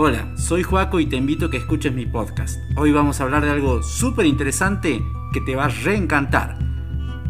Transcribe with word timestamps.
Hola, 0.00 0.28
soy 0.36 0.62
Joaco 0.62 1.00
y 1.00 1.06
te 1.06 1.16
invito 1.16 1.46
a 1.46 1.50
que 1.50 1.56
escuches 1.56 1.92
mi 1.92 2.06
podcast. 2.06 2.60
Hoy 2.76 2.92
vamos 2.92 3.20
a 3.20 3.24
hablar 3.24 3.44
de 3.44 3.50
algo 3.50 3.82
súper 3.82 4.26
interesante 4.26 5.02
que 5.32 5.40
te 5.40 5.56
va 5.56 5.64
a 5.64 5.68
reencantar. 5.70 6.56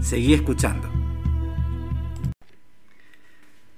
Seguí 0.02 0.34
escuchando. 0.34 0.86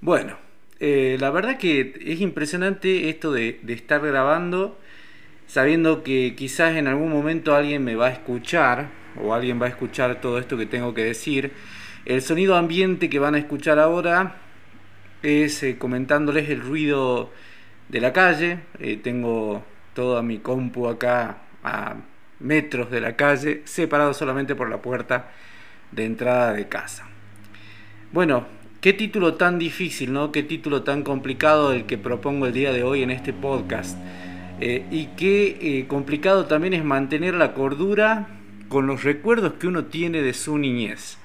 Bueno, 0.01 0.35
eh, 0.81 1.15
la 1.21 1.29
verdad 1.29 1.57
que 1.57 2.01
es 2.05 2.19
impresionante 2.19 3.07
esto 3.07 3.31
de, 3.31 3.61
estar 3.69 4.01
grabando 4.01 4.77
sabiendo 5.47 6.03
que 6.03 6.35
quizás 6.35 6.75
en 6.75 6.89
algún 6.89 7.13
momento 7.13 7.55
alguien 7.55 7.85
me 7.85 7.95
va 7.95 8.07
a 8.07 8.11
escuchar 8.11 8.89
o 9.23 9.33
alguien 9.33 9.61
va 9.61 9.67
a 9.67 9.69
escuchar 9.69 10.19
todo 10.19 10.37
esto 10.37 10.57
que 10.57 10.65
tengo 10.65 10.93
que 10.93 11.05
decir. 11.05 11.53
El 12.03 12.21
sonido 12.21 12.57
ambiente 12.57 13.09
que 13.09 13.19
van 13.19 13.35
a 13.35 13.37
escuchar 13.37 13.79
ahora 13.79 14.35
es 15.23 15.63
eh, 15.63 15.77
comentándoles 15.77 16.49
el 16.49 16.59
ruido 16.59 17.31
de 17.91 17.99
la 17.99 18.13
calle. 18.13 18.59
Eh, 18.79 18.97
tengo 19.03 19.63
toda 19.93 20.21
mi 20.21 20.39
compu 20.39 20.87
acá 20.87 21.37
a 21.63 21.95
metros 22.39 22.89
de 22.89 23.01
la 23.01 23.15
calle, 23.15 23.61
separado 23.65 24.13
solamente 24.13 24.55
por 24.55 24.69
la 24.69 24.81
puerta 24.81 25.29
de 25.91 26.05
entrada 26.05 26.53
de 26.53 26.67
casa. 26.67 27.07
Bueno, 28.13 28.45
qué 28.79 28.93
título 28.93 29.35
tan 29.35 29.59
difícil, 29.59 30.13
¿no? 30.13 30.31
Qué 30.31 30.41
título 30.41 30.83
tan 30.83 31.03
complicado 31.03 31.73
el 31.73 31.85
que 31.85 31.97
propongo 31.97 32.47
el 32.47 32.53
día 32.53 32.71
de 32.73 32.83
hoy 32.83 33.03
en 33.03 33.11
este 33.11 33.33
podcast. 33.33 33.97
Eh, 34.61 34.85
y 34.89 35.07
qué 35.17 35.57
eh, 35.61 35.87
complicado 35.87 36.45
también 36.45 36.73
es 36.73 36.83
mantener 36.83 37.33
la 37.33 37.53
cordura 37.53 38.27
con 38.69 38.87
los 38.87 39.03
recuerdos 39.03 39.53
que 39.53 39.67
uno 39.67 39.85
tiene 39.85 40.21
de 40.21 40.33
su 40.33 40.57
niñez. 40.57 41.17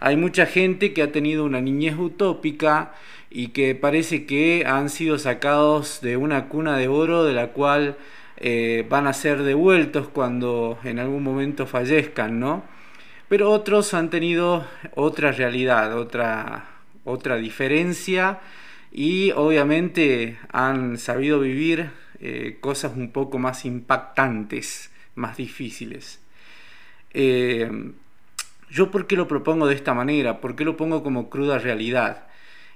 Hay 0.00 0.16
mucha 0.16 0.46
gente 0.46 0.94
que 0.94 1.02
ha 1.02 1.12
tenido 1.12 1.44
una 1.44 1.60
niñez 1.60 1.96
utópica 1.98 2.94
y 3.28 3.48
que 3.48 3.74
parece 3.74 4.24
que 4.24 4.64
han 4.66 4.88
sido 4.88 5.18
sacados 5.18 6.00
de 6.00 6.16
una 6.16 6.48
cuna 6.48 6.78
de 6.78 6.88
oro 6.88 7.22
de 7.24 7.34
la 7.34 7.48
cual 7.48 7.98
eh, 8.38 8.86
van 8.88 9.06
a 9.06 9.12
ser 9.12 9.42
devueltos 9.42 10.08
cuando 10.08 10.78
en 10.84 11.00
algún 11.00 11.22
momento 11.22 11.66
fallezcan, 11.66 12.40
¿no? 12.40 12.64
Pero 13.28 13.50
otros 13.50 13.92
han 13.92 14.08
tenido 14.08 14.66
otra 14.94 15.32
realidad, 15.32 15.94
otra, 15.98 16.70
otra 17.04 17.36
diferencia 17.36 18.40
y 18.90 19.32
obviamente 19.32 20.38
han 20.50 20.96
sabido 20.96 21.40
vivir 21.40 21.90
eh, 22.20 22.56
cosas 22.60 22.96
un 22.96 23.12
poco 23.12 23.38
más 23.38 23.66
impactantes, 23.66 24.90
más 25.14 25.36
difíciles. 25.36 26.20
Eh, 27.12 27.70
¿Yo 28.70 28.90
por 28.90 29.06
qué 29.06 29.16
lo 29.16 29.28
propongo 29.28 29.66
de 29.66 29.74
esta 29.74 29.94
manera? 29.94 30.40
¿Por 30.40 30.56
qué 30.56 30.64
lo 30.64 30.76
pongo 30.76 31.02
como 31.02 31.28
cruda 31.28 31.58
realidad? 31.58 32.26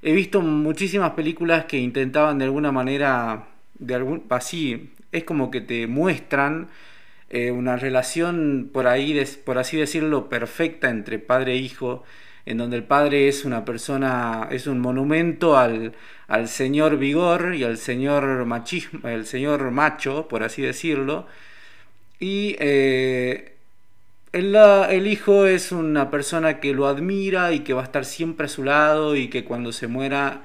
He 0.03 0.13
visto 0.13 0.41
muchísimas 0.43 1.13
películas 1.13 1.67
que 1.67 1.79
intentaban 1.79 2.39
de 2.39 2.45
alguna 2.47 2.73
manera, 2.73 3.47
de 3.79 3.95
algún, 3.95 4.25
así, 4.31 4.93
es 5.13 5.25
como 5.25 5.51
que 5.51 5.61
te 5.61 5.87
muestran 5.87 6.69
eh, 7.31 7.51
una 7.53 7.77
relación 7.77 8.71
por 8.73 8.87
ahí, 8.87 9.25
por 9.45 9.59
así 9.59 9.77
decirlo, 9.77 10.29
perfecta 10.29 10.91
entre 10.91 11.19
padre 11.19 11.55
e 11.55 11.57
hijo, 11.57 12.05
en 12.47 12.59
donde 12.59 12.77
el 12.77 12.85
padre 12.85 13.29
es 13.29 13.45
una 13.45 13.65
persona, 13.65 14.49
es 14.51 14.67
un 14.67 14.81
monumento 14.81 15.57
al, 15.57 15.95
al 16.29 16.49
señor 16.49 16.99
vigor 16.99 17.55
y 17.55 17.65
al 17.65 17.79
señor 17.79 18.45
machismo, 18.47 19.09
el 19.09 19.27
señor 19.27 19.71
macho, 19.71 20.29
por 20.29 20.43
así 20.43 20.63
decirlo, 20.63 21.27
y 22.21 22.57
eh, 22.59 23.54
el, 24.35 25.07
hijo 25.07 25.47
es 25.47 25.71
una 25.71 26.11
persona 26.11 26.59
que 26.59 26.75
lo 26.75 26.89
admira 26.89 27.53
y 27.53 27.61
que 27.61 27.73
va 27.73 27.83
a 27.83 27.85
estar 27.85 28.05
siempre 28.05 28.47
a 28.47 28.49
su 28.49 28.65
lado 28.65 29.15
y 29.15 29.29
que 29.29 29.45
cuando 29.45 29.71
se 29.71 29.87
muera 29.87 30.43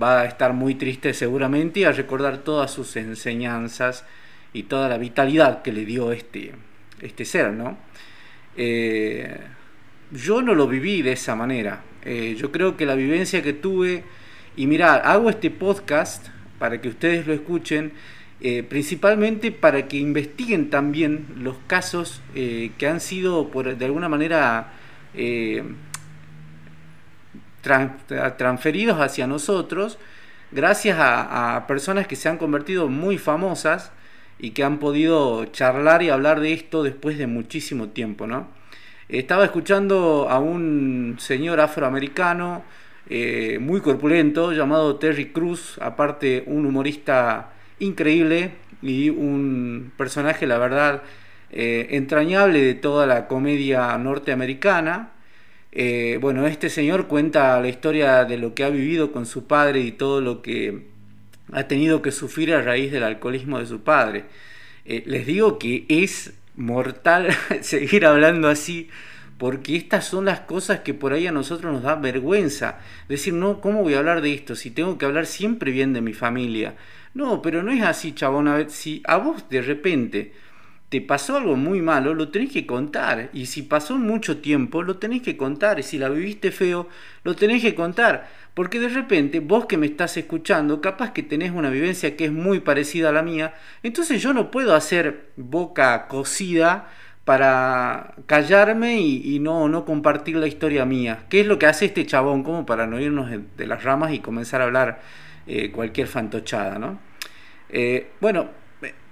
va 0.00 0.20
a 0.20 0.24
estar 0.26 0.52
muy 0.52 0.74
triste 0.74 1.14
seguramente 1.14 1.80
y 1.80 1.84
a 1.84 1.92
recordar 1.92 2.38
todas 2.38 2.70
sus 2.70 2.96
enseñanzas 2.96 4.04
y 4.52 4.64
toda 4.64 4.90
la 4.90 4.98
vitalidad 4.98 5.62
que 5.62 5.72
le 5.72 5.86
dio 5.86 6.12
este, 6.12 6.52
este 7.00 7.24
ser, 7.24 7.52
¿no? 7.52 7.78
Eh, 8.56 9.38
yo 10.10 10.42
no 10.42 10.54
lo 10.54 10.68
viví 10.68 11.00
de 11.00 11.12
esa 11.12 11.34
manera. 11.34 11.82
Eh, 12.04 12.36
yo 12.38 12.52
creo 12.52 12.76
que 12.76 12.84
la 12.84 12.94
vivencia 12.94 13.42
que 13.42 13.54
tuve, 13.54 14.04
y 14.54 14.66
mirad, 14.66 15.00
hago 15.02 15.30
este 15.30 15.50
podcast 15.50 16.28
para 16.58 16.80
que 16.80 16.88
ustedes 16.88 17.26
lo 17.26 17.32
escuchen, 17.32 17.92
eh, 18.42 18.62
principalmente 18.62 19.52
para 19.52 19.86
que 19.86 19.98
investiguen 19.98 20.70
también 20.70 21.26
los 21.36 21.56
casos 21.66 22.22
eh, 22.34 22.70
que 22.78 22.88
han 22.88 23.00
sido 23.00 23.44
de 23.44 23.84
alguna 23.84 24.08
manera 24.08 24.72
eh, 25.12 25.62
transferidos 27.60 28.98
hacia 28.98 29.26
nosotros 29.26 29.98
gracias 30.52 30.96
a, 30.98 31.66
personas 31.68 32.06
que 32.06 32.16
se 32.16 32.30
han 32.30 32.38
convertido 32.38 32.88
muy 32.88 33.18
famosas 33.18 33.92
y 34.38 34.52
que 34.52 34.64
han 34.64 34.78
podido 34.78 35.44
charlar 35.46 36.02
y 36.02 36.08
hablar 36.08 36.40
de 36.40 36.54
esto 36.54 36.82
después 36.82 37.18
de 37.18 37.26
muchísimo 37.26 37.90
tiempo. 37.90 38.26
¿no? 38.26 38.48
Estaba 39.10 39.44
escuchando 39.44 40.28
a 40.30 40.38
un 40.38 41.16
señor 41.18 41.60
afroamericano 41.60 42.64
muy 43.60 43.82
corpulento 43.82 44.52
llamado 44.52 44.96
Terry 44.96 45.30
Cruz, 45.30 45.76
aparte 45.82 46.42
un 46.46 46.64
humorista 46.64 47.50
increíble 47.80 48.52
y 48.82 49.10
un 49.10 49.92
personaje, 49.96 50.46
la 50.46 50.58
verdad, 50.58 51.02
eh, 51.50 51.88
entrañable 51.90 52.60
de 52.60 52.74
toda 52.74 53.06
la 53.06 53.26
comedia 53.26 53.96
norteamericana. 53.98 55.10
Eh, 55.72 56.18
bueno, 56.20 56.46
este 56.46 56.70
señor 56.70 57.08
cuenta 57.08 57.60
la 57.60 57.68
historia 57.68 58.24
de 58.24 58.38
lo 58.38 58.54
que 58.54 58.64
ha 58.64 58.70
vivido 58.70 59.12
con 59.12 59.26
su 59.26 59.46
padre 59.46 59.80
y 59.80 59.92
todo 59.92 60.20
lo 60.20 60.42
que 60.42 60.86
ha 61.52 61.64
tenido 61.64 62.02
que 62.02 62.12
sufrir 62.12 62.54
a 62.54 62.62
raíz 62.62 62.92
del 62.92 63.02
alcoholismo 63.02 63.58
de 63.58 63.66
su 63.66 63.82
padre. 63.82 64.24
Eh, 64.84 65.02
les 65.06 65.26
digo 65.26 65.58
que 65.58 65.86
es 65.88 66.32
mortal 66.56 67.28
seguir 67.60 68.06
hablando 68.06 68.48
así 68.48 68.88
porque 69.38 69.74
estas 69.74 70.04
son 70.04 70.26
las 70.26 70.40
cosas 70.40 70.80
que 70.80 70.92
por 70.92 71.14
ahí 71.14 71.26
a 71.26 71.32
nosotros 71.32 71.72
nos 71.72 71.82
da 71.82 71.94
vergüenza. 71.94 72.78
Decir, 73.08 73.32
no, 73.32 73.62
¿cómo 73.62 73.82
voy 73.82 73.94
a 73.94 73.98
hablar 73.98 74.20
de 74.20 74.34
esto 74.34 74.54
si 74.54 74.70
tengo 74.70 74.98
que 74.98 75.06
hablar 75.06 75.24
siempre 75.24 75.72
bien 75.72 75.94
de 75.94 76.02
mi 76.02 76.12
familia? 76.12 76.74
No, 77.14 77.42
pero 77.42 77.62
no 77.62 77.72
es 77.72 77.82
así, 77.82 78.12
chabón. 78.12 78.48
A 78.48 78.56
ver, 78.56 78.70
si 78.70 79.02
a 79.06 79.16
vos 79.16 79.48
de 79.48 79.62
repente 79.62 80.32
te 80.90 81.00
pasó 81.00 81.36
algo 81.36 81.56
muy 81.56 81.80
malo, 81.82 82.14
lo 82.14 82.30
tenés 82.30 82.52
que 82.52 82.66
contar. 82.66 83.30
Y 83.32 83.46
si 83.46 83.62
pasó 83.62 83.96
mucho 83.96 84.38
tiempo, 84.38 84.82
lo 84.82 84.96
tenés 84.98 85.22
que 85.22 85.36
contar. 85.36 85.78
Y 85.78 85.82
si 85.82 85.98
la 85.98 86.08
viviste 86.08 86.50
feo, 86.50 86.88
lo 87.24 87.34
tenés 87.34 87.62
que 87.62 87.74
contar. 87.74 88.28
Porque 88.54 88.80
de 88.80 88.88
repente, 88.88 89.40
vos 89.40 89.66
que 89.66 89.76
me 89.76 89.86
estás 89.86 90.16
escuchando, 90.16 90.80
capaz 90.80 91.12
que 91.12 91.22
tenés 91.22 91.52
una 91.52 91.70
vivencia 91.70 92.16
que 92.16 92.26
es 92.26 92.32
muy 92.32 92.60
parecida 92.60 93.10
a 93.10 93.12
la 93.12 93.22
mía. 93.22 93.54
Entonces 93.82 94.20
yo 94.20 94.32
no 94.32 94.50
puedo 94.50 94.74
hacer 94.74 95.30
boca 95.36 96.08
cocida 96.08 96.88
para 97.24 98.14
callarme 98.26 99.00
y, 99.00 99.38
no, 99.38 99.68
no 99.68 99.84
compartir 99.84 100.36
la 100.36 100.48
historia 100.48 100.84
mía. 100.84 101.26
¿Qué 101.28 101.40
es 101.40 101.46
lo 101.46 101.60
que 101.60 101.66
hace 101.66 101.84
este 101.86 102.04
chabón 102.04 102.42
como 102.42 102.66
para 102.66 102.88
no 102.88 102.98
irnos 102.98 103.30
de 103.30 103.66
las 103.66 103.84
ramas 103.84 104.12
y 104.12 104.18
comenzar 104.18 104.60
a 104.60 104.64
hablar 104.64 105.00
eh, 105.46 105.70
cualquier 105.70 106.06
fantochada, 106.06 106.78
¿no? 106.78 107.00
Eh, 107.70 108.10
bueno, 108.20 108.50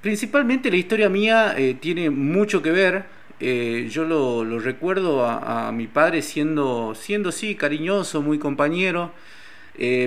principalmente 0.00 0.70
la 0.70 0.76
historia 0.76 1.08
mía 1.08 1.54
eh, 1.56 1.76
tiene 1.80 2.10
mucho 2.10 2.62
que 2.62 2.70
ver. 2.70 3.04
yo 3.40 4.04
lo, 4.04 4.58
recuerdo 4.58 5.24
a, 5.24 5.70
mi 5.72 5.86
padre 5.86 6.22
siendo, 6.22 6.94
siendo, 6.94 7.32
sí, 7.32 7.54
cariñoso, 7.54 8.20
muy 8.20 8.38
compañero, 8.38 9.12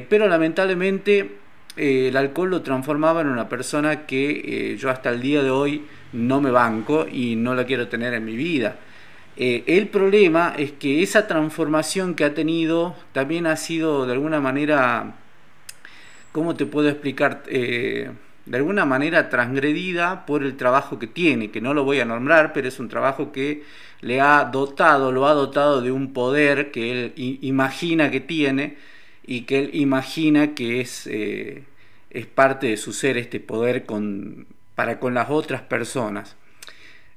pero 0.10 0.28
lamentablemente 0.28 1.38
el 1.78 2.18
alcohol 2.18 2.50
lo 2.50 2.62
transformaba 2.62 3.22
en 3.22 3.28
una 3.28 3.48
persona 3.48 4.06
que 4.06 4.76
yo 4.78 4.90
hasta 4.90 5.12
el 5.12 5.22
día 5.22 5.44
de 5.44 5.50
hoy 5.50 5.86
no 6.12 6.42
me 6.42 6.52
banco 6.52 7.08
y 7.10 7.38
no 7.38 7.56
la 7.56 7.66
quiero 7.66 7.88
tener 7.88 8.14
en 8.14 8.26
mi 8.26 8.36
vida. 8.36 8.76
el 9.38 9.88
problema 9.88 10.54
es 10.58 10.74
que 10.74 11.02
esa 11.02 11.26
transformación 11.26 12.16
que 12.16 12.26
ha 12.26 12.34
tenido 12.34 12.96
también 13.14 13.48
ha 13.48 13.56
sido 13.56 14.06
de 14.06 14.12
alguna 14.12 14.42
manera 14.42 15.21
¿cómo 16.32 16.56
te 16.56 16.66
puedo 16.66 16.90
explicar? 16.90 17.44
Eh, 17.48 18.12
de 18.46 18.58
alguna 18.58 18.86
manera 18.86 19.30
transgredida 19.30 20.26
por 20.26 20.44
el 20.44 20.58
trabajo 20.58 21.00
que 21.00 21.08
tiene, 21.08 21.52
que 21.52 21.62
no 21.62 21.74
lo 21.74 21.84
voy 21.84 22.00
a 22.00 22.06
nombrar, 22.06 22.54
pero 22.54 22.68
es 22.68 22.80
un 22.80 22.90
trabajo 22.90 23.32
que 23.32 23.64
le 24.02 24.20
ha 24.20 24.46
dotado, 24.46 25.12
lo 25.12 25.28
ha 25.28 25.34
dotado 25.34 25.82
de 25.82 25.92
un 25.92 26.14
poder 26.14 26.72
que 26.72 26.92
él 26.92 27.14
imagina 27.42 28.10
que 28.10 28.20
tiene 28.20 28.78
y 29.26 29.42
que 29.42 29.60
él 29.60 29.70
imagina 29.74 30.56
que 30.56 30.82
es, 30.82 31.08
eh, 31.08 31.64
es 32.10 32.26
parte 32.26 32.68
de 32.68 32.78
su 32.78 32.94
ser 32.94 33.18
este 33.18 33.40
poder 33.40 33.86
con, 33.86 34.48
para 34.76 35.00
con 35.00 35.14
las 35.14 35.30
otras 35.30 35.62
personas. 35.62 36.36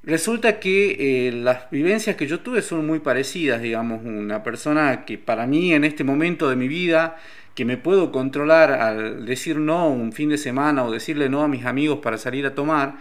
Resulta 0.06 0.61
que 0.61 1.29
eh, 1.29 1.33
las 1.33 1.71
vivencias 1.71 2.17
que 2.17 2.27
yo 2.27 2.41
tuve 2.41 2.61
son 2.61 2.87
muy 2.87 2.99
parecidas, 3.01 3.62
digamos, 3.62 4.03
una 4.05 4.43
persona 4.43 5.05
que 5.06 5.17
para 5.17 5.47
mí 5.47 5.73
en 5.73 5.85
este 5.85 6.05
momento 6.05 6.51
de 6.51 6.56
mi 6.56 6.69
vida 6.69 7.17
que 7.55 7.65
me 7.65 7.79
puedo 7.79 8.12
controlar 8.12 8.73
al 8.73 9.25
decir 9.25 9.56
no 9.59 9.89
un 9.89 10.12
fin 10.12 10.29
de 10.29 10.37
semana 10.39 10.85
o 10.85 10.91
decirle 10.91 11.29
no 11.31 11.43
a 11.43 11.49
mis 11.49 11.65
amigos 11.65 12.01
para 12.03 12.19
salir 12.19 12.45
a 12.47 12.55
tomar, 12.55 12.97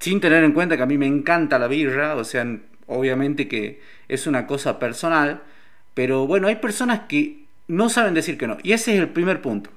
sin 0.00 0.20
tener 0.20 0.44
en 0.44 0.52
cuenta 0.52 0.76
que 0.76 0.82
a 0.82 0.86
mí 0.86 0.98
me 0.98 1.06
encanta 1.06 1.58
la 1.58 1.68
birra, 1.68 2.16
o 2.16 2.24
sea, 2.24 2.46
obviamente 2.86 3.48
que 3.48 3.80
es 4.08 4.26
una 4.26 4.46
cosa 4.46 4.78
personal, 4.78 5.42
pero 5.94 6.26
bueno, 6.26 6.48
hay 6.48 6.56
personas 6.56 7.02
que 7.08 7.44
no 7.68 7.88
saben 7.88 8.14
decir 8.14 8.38
que 8.38 8.46
no, 8.48 8.58
y 8.62 8.72
ese 8.72 8.94
es 8.94 9.00
el 9.00 9.10
primer 9.10 9.42
punto. 9.42 9.70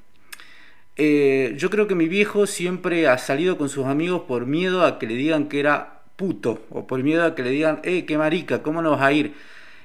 eh, 0.97 1.53
yo 1.57 1.69
creo 1.69 1.87
que 1.87 1.95
mi 1.95 2.07
viejo 2.09 2.45
siempre 2.47 3.07
ha 3.07 3.17
salido 3.17 3.57
con 3.57 3.69
sus 3.69 3.85
amigos 3.85 4.23
por 4.27 4.45
miedo 4.45 4.85
a 4.85 4.99
que 4.99 5.07
le 5.07 5.15
digan 5.15 5.47
que 5.47 5.59
era 5.61 5.98
puto 6.19 6.67
o 6.69 6.85
por 6.85 7.01
miedo 7.01 7.23
a 7.23 7.33
que 7.33 7.43
le 7.43 7.51
digan, 7.51 7.79
eh, 7.83 8.03
qué 8.05 8.17
marica, 8.17 8.61
¿cómo 8.61 8.81
no 8.81 8.91
vas 8.91 9.01
a 9.01 9.13
ir? 9.13 9.33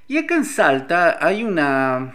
Y 0.09 0.19
acá 0.19 0.35
en 0.35 0.45
Salta 0.45 1.17
hay 1.25 1.45
una, 1.45 2.15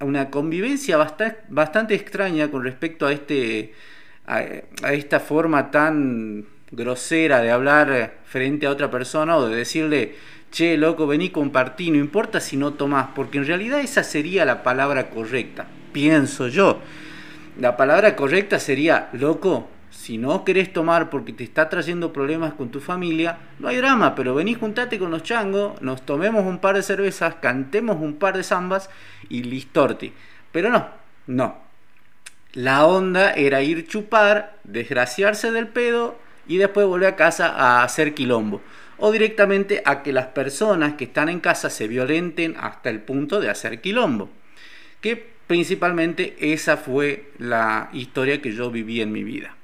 una 0.00 0.28
convivencia 0.30 0.98
bastante, 0.98 1.40
bastante 1.48 1.94
extraña 1.94 2.50
con 2.50 2.62
respecto 2.62 3.06
a, 3.06 3.12
este, 3.12 3.72
a, 4.26 4.92
esta 4.92 5.20
forma 5.20 5.70
tan 5.70 6.44
grosera 6.70 7.40
de 7.40 7.50
hablar 7.50 8.18
frente 8.26 8.66
a 8.66 8.70
otra 8.70 8.90
persona 8.90 9.38
o 9.38 9.48
de 9.48 9.56
decirle, 9.56 10.14
che, 10.50 10.76
loco, 10.76 11.06
vení, 11.06 11.30
compartí, 11.30 11.90
no 11.90 11.96
importa 11.96 12.40
si 12.40 12.58
no 12.58 12.74
tomás, 12.74 13.08
porque 13.14 13.38
en 13.38 13.46
realidad 13.46 13.80
esa 13.80 14.04
sería 14.04 14.44
la 14.44 14.62
palabra 14.62 15.08
correcta, 15.08 15.66
pienso 15.92 16.48
yo. 16.48 16.80
La 17.58 17.78
palabra 17.78 18.14
correcta 18.16 18.58
sería, 18.58 19.08
loco, 19.14 19.70
si 20.06 20.18
no 20.18 20.44
querés 20.44 20.72
tomar 20.72 21.10
porque 21.10 21.32
te 21.32 21.42
está 21.42 21.68
trayendo 21.68 22.12
problemas 22.12 22.54
con 22.54 22.70
tu 22.70 22.78
familia, 22.78 23.38
no 23.58 23.66
hay 23.66 23.78
drama, 23.78 24.14
pero 24.14 24.36
vení, 24.36 24.54
juntate 24.54 25.00
con 25.00 25.10
los 25.10 25.24
changos, 25.24 25.82
nos 25.82 26.06
tomemos 26.06 26.46
un 26.46 26.58
par 26.58 26.76
de 26.76 26.84
cervezas, 26.84 27.34
cantemos 27.42 27.96
un 28.00 28.14
par 28.14 28.36
de 28.36 28.44
zambas 28.44 28.88
y 29.28 29.42
listorti. 29.42 30.12
Pero 30.52 30.70
no, 30.70 30.86
no. 31.26 31.58
La 32.52 32.86
onda 32.86 33.32
era 33.32 33.62
ir 33.62 33.88
chupar, 33.88 34.58
desgraciarse 34.62 35.50
del 35.50 35.66
pedo 35.66 36.16
y 36.46 36.58
después 36.58 36.86
volver 36.86 37.08
a 37.08 37.16
casa 37.16 37.48
a 37.48 37.82
hacer 37.82 38.14
quilombo. 38.14 38.62
O 38.98 39.10
directamente 39.10 39.82
a 39.84 40.04
que 40.04 40.12
las 40.12 40.26
personas 40.26 40.94
que 40.94 41.04
están 41.04 41.28
en 41.28 41.40
casa 41.40 41.68
se 41.68 41.88
violenten 41.88 42.54
hasta 42.60 42.90
el 42.90 43.00
punto 43.00 43.40
de 43.40 43.50
hacer 43.50 43.80
quilombo. 43.80 44.30
Que 45.00 45.36
Principalmente 45.46 46.36
esa 46.40 46.76
fue 46.76 47.30
la 47.38 47.88
historia 47.92 48.42
que 48.42 48.52
yo 48.52 48.70
viví 48.70 49.00
en 49.00 49.12
mi 49.12 49.22
vida. 49.22 49.56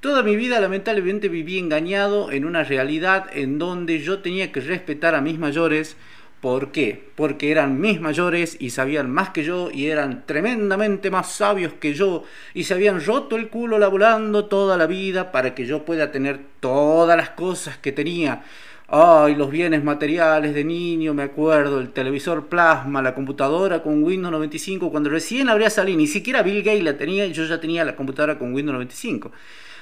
Toda 0.00 0.22
mi 0.22 0.36
vida 0.36 0.60
lamentablemente 0.60 1.28
viví 1.28 1.58
engañado 1.58 2.30
en 2.30 2.44
una 2.44 2.62
realidad 2.62 3.26
en 3.32 3.58
donde 3.58 3.98
yo 3.98 4.20
tenía 4.20 4.52
que 4.52 4.60
respetar 4.60 5.16
a 5.16 5.20
mis 5.20 5.40
mayores. 5.40 5.96
¿Por 6.40 6.70
qué? 6.70 7.10
Porque 7.16 7.50
eran 7.50 7.80
mis 7.80 8.00
mayores 8.00 8.56
y 8.60 8.70
sabían 8.70 9.10
más 9.10 9.30
que 9.30 9.42
yo 9.42 9.72
y 9.72 9.88
eran 9.88 10.24
tremendamente 10.24 11.10
más 11.10 11.32
sabios 11.32 11.72
que 11.80 11.94
yo 11.94 12.22
y 12.54 12.62
se 12.62 12.74
habían 12.74 13.04
roto 13.04 13.34
el 13.34 13.48
culo 13.48 13.76
laburando 13.80 14.44
toda 14.44 14.76
la 14.76 14.86
vida 14.86 15.32
para 15.32 15.56
que 15.56 15.66
yo 15.66 15.84
pueda 15.84 16.12
tener 16.12 16.38
todas 16.60 17.16
las 17.16 17.30
cosas 17.30 17.76
que 17.78 17.90
tenía 17.90 18.44
Ay, 18.90 19.34
los 19.34 19.50
bienes 19.50 19.84
materiales 19.84 20.54
de 20.54 20.64
niño, 20.64 21.12
me 21.12 21.22
acuerdo, 21.22 21.78
el 21.78 21.90
televisor 21.90 22.46
plasma, 22.46 23.02
la 23.02 23.14
computadora 23.14 23.82
con 23.82 24.02
Windows 24.02 24.32
95, 24.32 24.90
cuando 24.90 25.10
recién 25.10 25.50
habría 25.50 25.68
salido, 25.68 25.98
ni 25.98 26.06
siquiera 26.06 26.42
Bill 26.42 26.62
Gates 26.62 26.82
la 26.84 26.96
tenía 26.96 27.26
yo 27.26 27.44
ya 27.44 27.60
tenía 27.60 27.84
la 27.84 27.94
computadora 27.94 28.38
con 28.38 28.54
Windows 28.54 28.72
95. 28.72 29.30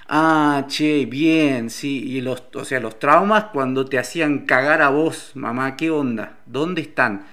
Ah, 0.09 0.67
che, 0.69 1.05
bien, 1.07 1.69
sí, 1.69 2.05
y 2.05 2.21
los, 2.21 2.45
o 2.55 2.65
sea, 2.65 2.79
los 2.79 2.99
traumas 3.01 3.47
cuando 3.47 3.87
te 3.87 3.99
hacían 3.99 4.47
cagar 4.47 4.81
a 4.81 4.89
vos, 4.91 5.33
mamá, 5.35 5.77
¿qué 5.77 5.91
onda? 5.91 6.39
¿Dónde 6.47 6.81
están? 6.83 7.27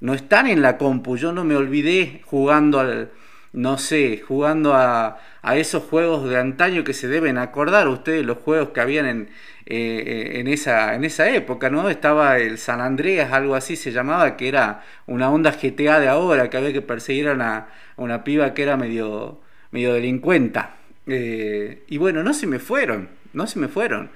No 0.00 0.14
están 0.14 0.46
en 0.48 0.62
la 0.62 0.78
compu, 0.78 1.16
yo 1.16 1.32
no 1.32 1.44
me 1.44 1.56
olvidé 1.56 2.22
jugando 2.26 2.80
al, 2.80 3.12
no 3.52 3.78
sé, 3.78 4.22
jugando 4.26 4.74
a, 4.74 5.20
a 5.42 5.56
esos 5.56 5.84
juegos 5.84 6.28
de 6.28 6.38
antaño 6.38 6.84
que 6.84 6.94
se 6.94 7.08
deben 7.08 7.38
acordar 7.38 7.88
ustedes, 7.88 8.26
los 8.26 8.38
juegos 8.38 8.70
que 8.70 8.80
habían 8.80 9.06
en, 9.06 9.30
eh, 9.66 10.32
en, 10.36 10.48
esa, 10.48 10.94
en 10.94 11.04
esa 11.04 11.30
época, 11.30 11.70
¿no? 11.70 11.88
Estaba 11.90 12.38
el 12.38 12.58
San 12.58 12.80
Andreas, 12.82 13.32
algo 13.32 13.54
así 13.54 13.76
se 13.76 13.92
llamaba, 13.92 14.36
que 14.36 14.48
era 14.48 14.84
una 15.06 15.30
onda 15.30 15.52
GTA 15.52 16.00
de 16.00 16.08
ahora, 16.08 16.50
que 16.50 16.58
había 16.58 16.72
que 16.74 16.82
perseguir 16.82 17.28
a 17.28 17.32
una, 17.34 17.68
una 17.96 18.24
piba 18.24 18.54
que 18.54 18.62
era 18.64 18.76
medio, 18.76 19.40
medio 19.70 19.94
delincuenta. 19.94 20.76
Eh, 21.06 21.82
y 21.88 21.98
bueno, 21.98 22.22
no 22.22 22.34
se 22.34 22.46
me 22.46 22.58
fueron, 22.58 23.08
no 23.32 23.46
se 23.46 23.58
me 23.58 23.68
fueron. 23.68 24.10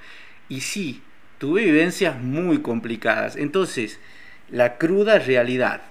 Y 0.49 0.61
sí, 0.61 1.03
tuve 1.39 1.65
vivencias 1.65 2.21
muy 2.21 2.63
complicadas. 2.63 3.37
Entonces, 3.37 3.99
la 4.51 4.79
cruda 4.79 5.19
realidad. 5.19 5.83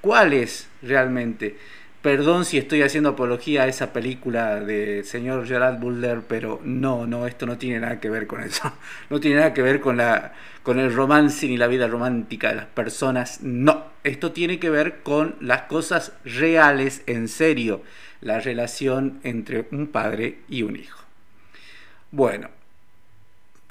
¿Cuál 0.00 0.32
es 0.32 0.68
realmente? 0.82 1.56
Perdón 2.02 2.44
si 2.44 2.58
estoy 2.58 2.82
haciendo 2.82 3.10
apología 3.10 3.62
a 3.62 3.68
esa 3.68 3.92
película 3.92 4.58
de 4.58 5.04
señor 5.04 5.46
Gerard 5.46 5.78
Butler, 5.78 6.22
pero 6.26 6.60
no, 6.64 7.06
no, 7.06 7.28
esto 7.28 7.46
no 7.46 7.58
tiene 7.58 7.78
nada 7.78 8.00
que 8.00 8.10
ver 8.10 8.26
con 8.26 8.42
eso. 8.42 8.72
No 9.08 9.20
tiene 9.20 9.36
nada 9.36 9.54
que 9.54 9.62
ver 9.62 9.80
con, 9.80 9.98
la, 9.98 10.32
con 10.64 10.80
el 10.80 10.92
romance 10.92 11.46
ni 11.46 11.56
la 11.56 11.68
vida 11.68 11.86
romántica 11.86 12.48
de 12.48 12.56
las 12.56 12.66
personas. 12.66 13.40
No, 13.42 13.84
esto 14.02 14.32
tiene 14.32 14.58
que 14.58 14.68
ver 14.68 15.02
con 15.04 15.36
las 15.40 15.62
cosas 15.62 16.12
reales, 16.24 17.02
en 17.06 17.28
serio, 17.28 17.82
la 18.20 18.40
relación 18.40 19.20
entre 19.22 19.68
un 19.70 19.86
padre 19.86 20.40
y 20.48 20.64
un 20.64 20.74
hijo. 20.74 21.04
Bueno, 22.10 22.48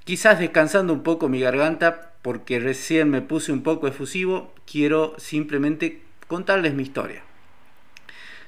quizás 0.06 0.40
descansando 0.40 0.94
un 0.94 1.04
poco 1.04 1.28
mi 1.28 1.42
garganta, 1.42 2.14
porque 2.22 2.62
recién 2.62 3.10
me 3.10 3.22
puse 3.22 3.52
un 3.52 3.62
poco 3.62 3.90
efusivo, 3.90 4.54
quiero 4.66 5.16
simplemente 5.18 6.02
contarles 6.28 6.74
mi 6.74 6.84
historia. 6.84 7.24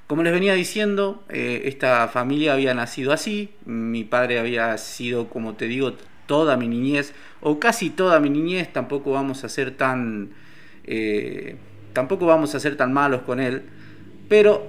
Como 0.07 0.21
les 0.23 0.33
venía 0.33 0.53
diciendo, 0.53 1.23
eh, 1.29 1.63
esta 1.65 2.07
familia 2.09 2.53
había 2.53 2.73
nacido 2.73 3.13
así, 3.13 3.51
mi 3.65 4.03
padre 4.03 4.39
había 4.39 4.77
sido, 4.77 5.29
como 5.29 5.53
te 5.53 5.65
digo, 5.65 5.93
toda 6.25 6.57
mi 6.57 6.67
niñez, 6.67 7.13
o 7.41 7.59
casi 7.59 7.89
toda 7.89 8.19
mi 8.19 8.29
niñez, 8.29 8.71
tampoco 8.73 9.11
vamos 9.11 9.43
a 9.43 9.49
ser 9.49 9.71
tan, 9.71 10.31
eh, 10.83 11.55
tampoco 11.93 12.25
vamos 12.25 12.53
a 12.53 12.59
ser 12.59 12.75
tan 12.75 12.91
malos 12.91 13.21
con 13.21 13.39
él, 13.39 13.63
pero 14.27 14.67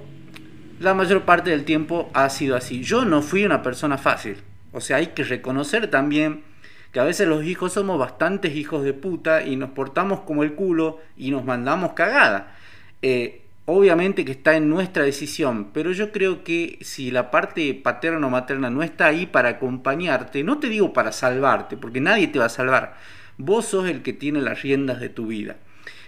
la 0.79 0.93
mayor 0.93 1.23
parte 1.23 1.49
del 1.49 1.65
tiempo 1.65 2.09
ha 2.13 2.29
sido 2.29 2.55
así. 2.55 2.83
Yo 2.83 3.05
no 3.05 3.21
fui 3.21 3.45
una 3.45 3.61
persona 3.61 3.97
fácil, 3.97 4.37
o 4.71 4.79
sea, 4.79 4.97
hay 4.97 5.07
que 5.07 5.23
reconocer 5.23 5.89
también 5.89 6.43
que 6.91 7.01
a 7.01 7.03
veces 7.03 7.27
los 7.27 7.43
hijos 7.43 7.73
somos 7.73 7.99
bastantes 7.99 8.55
hijos 8.55 8.85
de 8.85 8.93
puta 8.93 9.43
y 9.43 9.57
nos 9.57 9.71
portamos 9.71 10.21
como 10.21 10.43
el 10.43 10.53
culo 10.53 10.99
y 11.17 11.29
nos 11.29 11.43
mandamos 11.43 11.91
cagada. 11.91 12.55
Eh, 13.01 13.44
Obviamente 13.67 14.25
que 14.25 14.33
está 14.33 14.55
en 14.55 14.69
nuestra 14.69 15.03
decisión, 15.03 15.71
pero 15.73 15.91
yo 15.91 16.11
creo 16.11 16.43
que 16.43 16.77
si 16.81 17.09
la 17.09 17.31
parte 17.31 17.73
paterna 17.73 18.27
o 18.27 18.29
materna 18.29 18.69
no 18.69 18.83
está 18.83 19.07
ahí 19.07 19.25
para 19.25 19.49
acompañarte, 19.49 20.43
no 20.43 20.59
te 20.59 20.69
digo 20.69 20.93
para 20.93 21.11
salvarte, 21.11 21.75
porque 21.75 21.99
nadie 21.99 22.27
te 22.27 22.37
va 22.37 22.45
a 22.45 22.49
salvar, 22.49 22.95
vos 23.39 23.65
sos 23.65 23.89
el 23.89 24.03
que 24.03 24.13
tiene 24.13 24.39
las 24.41 24.61
riendas 24.61 24.99
de 24.99 25.09
tu 25.09 25.27
vida. 25.27 25.57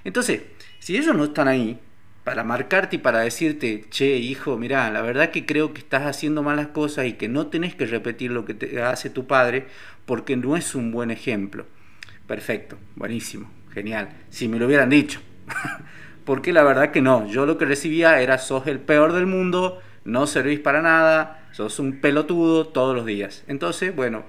Entonces, 0.03 0.43
si 0.77 0.97
ellos 0.97 1.15
no 1.15 1.23
están 1.25 1.47
ahí 1.47 1.79
para 2.23 2.43
marcarte 2.43 2.97
y 2.97 2.99
para 2.99 3.21
decirte, 3.21 3.85
che, 3.89 4.17
hijo, 4.17 4.55
mira, 4.57 4.91
la 4.91 5.01
verdad 5.01 5.31
que 5.31 5.47
creo 5.47 5.73
que 5.73 5.79
estás 5.79 6.05
haciendo 6.05 6.43
malas 6.43 6.67
cosas 6.67 7.07
y 7.07 7.13
que 7.13 7.27
no 7.27 7.47
tenés 7.47 7.73
que 7.73 7.87
repetir 7.87 8.31
lo 8.31 8.45
que 8.45 8.53
te 8.53 8.83
hace 8.83 9.09
tu 9.09 9.25
padre, 9.25 9.65
porque 10.05 10.35
no 10.37 10.57
es 10.57 10.75
un 10.75 10.91
buen 10.91 11.09
ejemplo. 11.09 11.65
Perfecto, 12.27 12.77
buenísimo, 12.95 13.49
genial. 13.73 14.09
Si 14.29 14.47
me 14.47 14.59
lo 14.59 14.67
hubieran 14.67 14.91
dicho. 14.91 15.21
porque 16.27 16.51
la 16.51 16.61
verdad 16.61 16.91
que 16.91 17.01
no, 17.01 17.25
yo 17.25 17.45
lo 17.45 17.57
que 17.57 17.63
recibía 17.63 18.19
era 18.19 18.37
sos 18.37 18.67
el 18.67 18.79
peor 18.79 19.13
del 19.13 19.25
mundo, 19.25 19.81
no 20.03 20.27
servís 20.27 20.59
para 20.59 20.81
nada, 20.81 21.47
sos 21.53 21.79
un 21.79 22.01
pelotudo 22.01 22.67
todos 22.67 22.93
los 22.93 23.05
días. 23.05 23.45
Entonces, 23.47 23.95
bueno, 23.95 24.25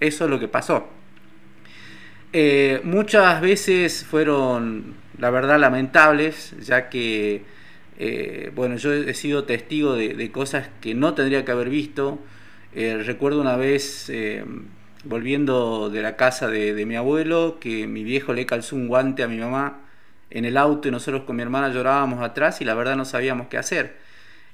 eso 0.00 0.24
es 0.24 0.30
lo 0.32 0.40
que 0.40 0.48
pasó. 0.48 0.88
Eh, 2.32 2.80
muchas 2.82 3.40
veces 3.40 4.04
fueron, 4.04 4.96
la 5.16 5.30
verdad, 5.30 5.60
lamentables, 5.60 6.56
ya 6.60 6.88
que, 6.88 7.44
eh, 8.00 8.50
bueno, 8.56 8.74
yo 8.74 8.92
he 8.92 9.14
sido 9.14 9.44
testigo 9.44 9.94
de, 9.94 10.32
cosas 10.32 10.68
que 10.80 10.96
no 10.96 11.14
tendría 11.14 11.44
que 11.44 11.52
haber 11.52 11.68
visto. 11.68 12.18
Eh, 12.74 13.00
recuerdo 13.06 13.40
una 13.40 13.56
vez, 13.56 14.10
volviendo 15.04 15.88
de 15.88 16.02
la 16.02 16.16
casa 16.16 16.48
de, 16.48 16.74
de 16.74 16.84
mi 16.84 16.96
abuelo, 16.96 17.58
que 17.60 17.86
mi 17.86 18.02
viejo 18.02 18.32
le 18.32 18.44
calzó 18.44 18.74
un 18.74 18.88
guante 18.88 19.22
a 19.22 19.28
mi 19.28 19.36
mamá 19.36 19.82
en 20.30 20.44
el 20.44 20.56
auto 20.56 20.88
y 20.88 20.90
nosotros 20.90 21.24
con 21.24 21.36
mi 21.36 21.42
hermana 21.42 21.68
llorábamos 21.70 22.22
atrás 22.22 22.60
y 22.60 22.64
la 22.64 22.74
verdad 22.74 22.96
no 22.96 23.04
sabíamos 23.04 23.48
qué 23.48 23.58
hacer. 23.58 23.96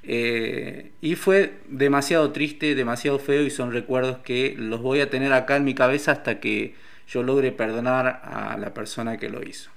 Eh, 0.02 0.93
y 1.00 1.14
fue 1.14 1.54
demasiado 1.69 2.31
triste, 2.33 2.75
demasiado 2.75 3.19
feo 3.19 3.43
y 3.43 3.50
son 3.50 3.73
recuerdos 3.73 4.19
que 4.19 4.54
los 4.59 4.83
voy 4.83 5.00
a 5.00 5.09
tener 5.09 5.33
acá 5.33 5.57
en 5.57 5.64
mi 5.64 5.75
cabeza 5.75 6.12
hasta 6.12 6.40
que 6.40 6.75
yo 7.09 7.23
logre 7.23 7.52
perdonar 7.52 8.21
a 8.23 8.57
la 8.59 8.75
persona 8.75 9.16
que 9.16 9.31
lo 9.31 9.43
hizo. 9.43 9.71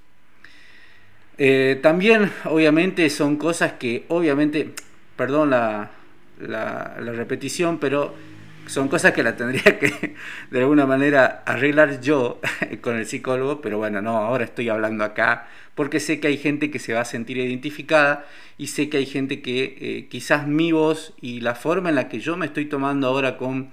Eh, 1.38 1.80
también, 1.82 2.32
obviamente, 2.46 3.10
son 3.10 3.38
cosas 3.38 3.74
que, 3.74 4.06
obviamente, 4.08 4.74
perdón 5.16 5.52
la, 5.52 5.92
la, 6.40 6.98
la 7.00 7.12
repetición, 7.12 7.80
pero 7.80 8.16
son 8.68 8.88
cosas 8.88 9.14
que 9.14 9.24
la 9.24 9.36
tendría 9.36 9.80
que 9.80 10.16
de 10.52 10.60
alguna 10.60 10.86
manera 10.86 11.44
arreglar 11.46 12.02
yo 12.02 12.40
con 12.82 12.98
el 12.98 13.06
psicólogo, 13.06 13.62
pero 13.62 13.78
bueno, 13.78 14.02
no, 14.02 14.18
ahora 14.18 14.44
estoy 14.44 14.70
hablando 14.70 15.04
acá 15.04 15.48
porque 15.76 16.00
sé 16.00 16.20
que 16.20 16.28
hay 16.28 16.38
gente 16.38 16.72
que 16.72 16.80
se 16.80 16.94
va 16.94 17.02
a 17.02 17.06
sentir 17.06 17.38
identificada 17.38 18.26
y 18.58 18.68
sé 18.68 18.90
que 18.90 18.98
hay 18.98 19.06
gente 19.06 19.42
que 19.42 19.78
eh, 19.80 20.08
quizás 20.10 20.48
mi 20.48 20.72
voz 20.72 21.14
y 21.22 21.40
la 21.42 21.54
forma 21.54 21.90
en 21.90 21.96
la 21.96 22.10
que 22.10 22.20
yo 22.20 22.36
me 22.36 22.48
estoy 22.48 22.66
tomando 22.66 23.08
ahora 23.08 23.38
con 23.38 23.70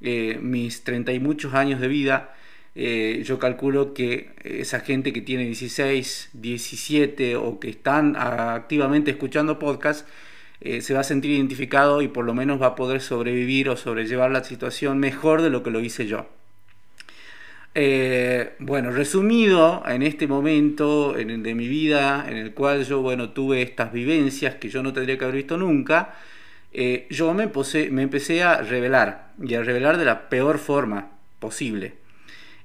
eh, 0.00 0.38
mis 0.40 0.82
30 0.82 1.12
y 1.12 1.20
muchos 1.20 1.52
años 1.52 1.78
de 1.78 1.88
vida, 1.88 2.34
eh, 2.74 3.22
yo 3.26 3.38
calculo 3.38 3.92
que 3.92 4.30
esa 4.42 4.80
gente 4.80 5.12
que 5.12 5.20
tiene 5.20 5.44
16, 5.44 6.30
17 6.32 7.36
o 7.36 7.60
que 7.60 7.68
están 7.68 8.16
activamente 8.16 9.10
escuchando 9.10 9.58
podcast, 9.58 10.08
eh, 10.64 10.80
se 10.80 10.94
va 10.94 11.00
a 11.00 11.04
sentir 11.04 11.32
identificado 11.32 12.02
y 12.02 12.08
por 12.08 12.24
lo 12.24 12.34
menos 12.34 12.60
va 12.60 12.68
a 12.68 12.74
poder 12.74 13.00
sobrevivir 13.00 13.68
o 13.68 13.76
sobrellevar 13.76 14.30
la 14.30 14.44
situación 14.44 14.98
mejor 14.98 15.42
de 15.42 15.50
lo 15.50 15.62
que 15.62 15.70
lo 15.70 15.80
hice 15.80 16.06
yo. 16.06 16.26
Eh, 17.74 18.52
bueno, 18.58 18.90
resumido 18.90 19.82
en 19.86 20.02
este 20.02 20.26
momento 20.26 21.14
de 21.14 21.54
mi 21.54 21.68
vida 21.68 22.26
en 22.28 22.36
el 22.36 22.52
cual 22.52 22.84
yo 22.84 23.00
bueno, 23.00 23.30
tuve 23.30 23.62
estas 23.62 23.92
vivencias 23.92 24.56
que 24.56 24.68
yo 24.68 24.82
no 24.82 24.92
tendría 24.92 25.16
que 25.16 25.24
haber 25.24 25.36
visto 25.36 25.56
nunca, 25.56 26.14
eh, 26.74 27.06
yo 27.10 27.32
me, 27.34 27.44
empecé 28.02 28.42
a 28.42 28.62
revelar 28.62 29.32
y 29.42 29.54
a 29.54 29.62
revelar 29.62 29.98
de 29.98 30.04
la 30.04 30.28
peor 30.28 30.58
forma 30.58 31.10
posible. 31.38 31.94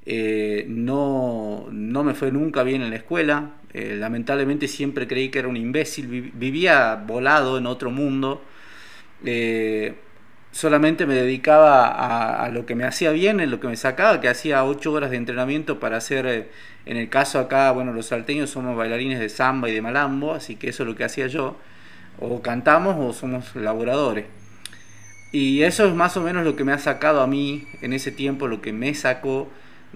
Eh, 0.10 0.66
no, 0.70 1.68
no, 1.70 2.04
me 2.04 2.14
fue 2.14 2.32
nunca 2.32 2.64
bien 2.64 2.82
en 2.82 2.92
la 2.92 2.96
escuela, 2.96 3.52
lamentablemente 3.74 4.68
siempre 4.68 5.06
creí 5.06 5.30
que 5.30 5.40
era 5.40 5.48
un 5.48 5.58
imbécil, 5.58 6.32
vivía 6.34 6.96
volado 6.96 7.58
en 7.58 7.68
otro 7.68 7.92
mundo. 7.92 8.42
Solamente 10.58 11.06
me 11.06 11.14
dedicaba 11.14 12.44
a, 12.44 12.50
lo 12.50 12.66
que 12.66 12.74
me 12.74 12.84
hacía 12.84 13.12
bien, 13.12 13.40
en 13.40 13.52
lo 13.52 13.60
que 13.60 13.68
me 13.68 13.76
sacaba, 13.76 14.20
que 14.22 14.28
hacía 14.28 14.64
ocho 14.64 14.92
horas 14.92 15.12
de 15.12 15.18
entrenamiento 15.18 15.80
para 15.80 15.98
hacer, 15.98 16.26
eh, 16.26 16.48
en 16.88 16.98
el 16.98 17.10
caso 17.10 17.38
acá, 17.38 17.70
bueno, 17.72 17.94
los 17.94 18.08
salteños 18.08 18.50
somos 18.50 18.76
bailarines 18.76 19.20
de 19.20 19.30
samba 19.30 19.70
y 19.70 19.74
de 19.74 19.84
malambo, 19.84 20.34
así 20.34 20.56
que 20.56 20.70
eso 20.70 20.82
es 20.82 20.90
lo 20.90 20.96
que 20.96 21.04
hacía 21.04 21.28
yo, 21.28 21.58
o 22.20 22.42
cantamos 22.42 22.96
o 22.98 23.14
somos 23.14 23.56
laboradores. 23.56 24.26
Y 25.32 25.62
eso 25.62 25.86
es 25.86 25.94
más 25.94 26.18
o 26.18 26.22
menos 26.22 26.44
lo 26.44 26.56
que 26.56 26.64
me 26.64 26.72
ha 26.72 26.80
sacado 26.80 27.22
a 27.22 27.28
mí 27.28 27.68
en 27.84 27.94
ese 27.94 28.12
tiempo, 28.12 28.48
lo 28.48 28.60
que 28.60 28.74
me 28.74 28.96
sacó 28.96 29.50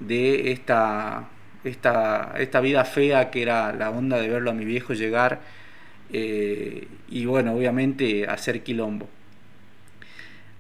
de 0.08 0.52
esta, 0.52 1.30
esta, 1.64 2.34
esta 2.38 2.62
vida 2.62 2.86
fea 2.86 3.32
que 3.32 3.42
era 3.42 3.74
la 3.74 3.90
onda 3.90 4.20
de 4.20 4.28
verlo 4.28 4.52
a 4.52 4.54
mi 4.54 4.66
viejo 4.66 4.94
llegar 4.94 5.42
eh, 6.14 6.88
y 7.10 7.26
bueno, 7.26 7.54
obviamente 7.54 8.28
hacer 8.28 8.64
quilombo. 8.64 9.08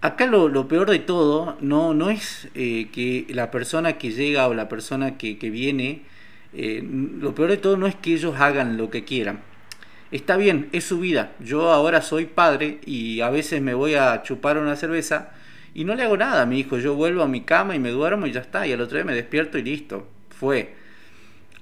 Acá 0.01 0.25
lo, 0.25 0.67
peor 0.67 0.89
de 0.89 1.00
todo 1.00 1.57
no, 1.62 1.93
no 1.93 2.10
es 2.10 2.48
eh, 2.55 2.89
que 2.91 3.27
la 3.29 3.51
persona 3.51 3.93
que 4.00 4.12
llega 4.12 4.48
o 4.48 4.53
la 4.55 4.67
persona 4.67 5.17
que, 5.17 5.36
viene, 5.36 6.01
eh, 6.53 6.83
lo 6.83 7.36
peor 7.36 7.51
de 7.51 7.57
todo 7.57 7.77
no 7.77 7.86
es 7.86 7.95
que 7.95 8.13
ellos 8.13 8.36
hagan 8.39 8.77
lo 8.77 8.89
que 8.89 9.03
quieran. 9.03 9.41
Está 10.12 10.38
bien, 10.38 10.69
es 10.71 10.86
su 10.86 11.00
vida. 11.00 11.33
Yo 11.39 11.71
ahora 11.71 12.01
soy 12.01 12.25
padre 12.25 12.79
y 12.86 13.21
a 13.21 13.29
veces 13.29 13.62
me 13.62 13.75
voy 13.75 13.93
a 13.93 14.24
chupar 14.24 14.57
una 14.57 14.75
cerveza 14.75 15.31
y 15.73 15.83
no 15.85 15.95
le 15.95 16.03
hago 16.03 16.17
nada 16.17 16.41
a 16.41 16.45
mi 16.45 16.59
hijo. 16.59 16.77
Yo 16.77 16.95
vuelvo 16.95 17.23
a 17.23 17.27
mi 17.27 17.41
cama 17.41 17.75
y 17.75 17.79
me 17.79 17.89
duermo 17.89 18.27
y 18.27 18.31
ya 18.31 18.41
está. 18.41 18.67
Y 18.67 18.73
al 18.73 18.81
otro 18.81 18.97
día 18.97 19.05
me 19.05 19.15
despierto 19.15 19.57
y 19.57 19.63
listo. 19.63 20.07
Fue. 20.29 20.75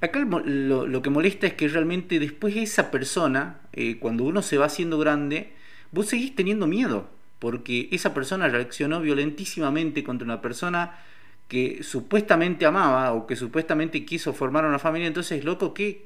Acá 0.01 0.19
lo, 0.19 1.01
que 1.01 1.09
molesta 1.09 1.47
es 1.47 1.53
que 1.53 1.67
realmente 1.67 2.19
después 2.19 2.55
esa 2.55 2.89
persona, 2.89 3.59
eh, 3.73 3.97
cuando 3.99 4.23
uno 4.23 4.41
se 4.41 4.57
va 4.57 4.65
haciendo 4.65 4.97
grande, 4.97 5.53
vos 5.91 6.07
seguís 6.07 6.35
teniendo 6.35 6.67
miedo 6.67 7.09
porque 7.39 7.87
esa 7.91 8.13
persona 8.13 8.47
reaccionó 8.49 9.01
violentísimamente 9.01 10.03
contra 10.03 10.25
una 10.25 10.41
persona 10.41 10.99
que 11.47 11.81
supuestamente 11.81 12.65
amaba 12.65 13.13
o 13.13 13.25
que 13.25 13.35
supuestamente 13.35 14.05
quiso 14.05 14.33
formar 14.33 14.65
una 14.65 14.77
familia, 14.77 15.07
entonces, 15.07 15.43
loco, 15.43 15.73
¿qué, 15.73 16.05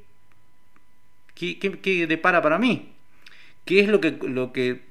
qué, 1.36 1.58
qué, 1.60 2.08
depara 2.08 2.42
para 2.42 2.60
mí? 2.60 2.94
¿Qué 3.66 3.82
es 3.82 3.90
lo 3.90 4.00
que, 4.00 4.12
lo 4.22 4.54
que 4.54 4.84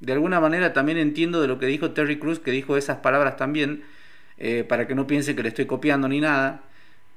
de 0.00 0.12
alguna 0.12 0.40
manera 0.40 0.72
también 0.72 0.98
entiendo 0.98 1.40
de 1.40 1.48
lo 1.48 1.58
que 1.58 1.66
dijo 1.66 1.90
Terry 1.92 2.18
Cruz, 2.18 2.38
que 2.38 2.50
dijo 2.50 2.76
esas 2.76 2.98
palabras 2.98 3.36
también, 3.36 3.84
eh, 4.38 4.64
para 4.68 4.86
que 4.86 4.94
no 4.94 5.06
piense 5.06 5.34
que 5.34 5.42
le 5.42 5.48
estoy 5.48 5.66
copiando 5.66 6.08
ni 6.08 6.20
nada, 6.20 6.62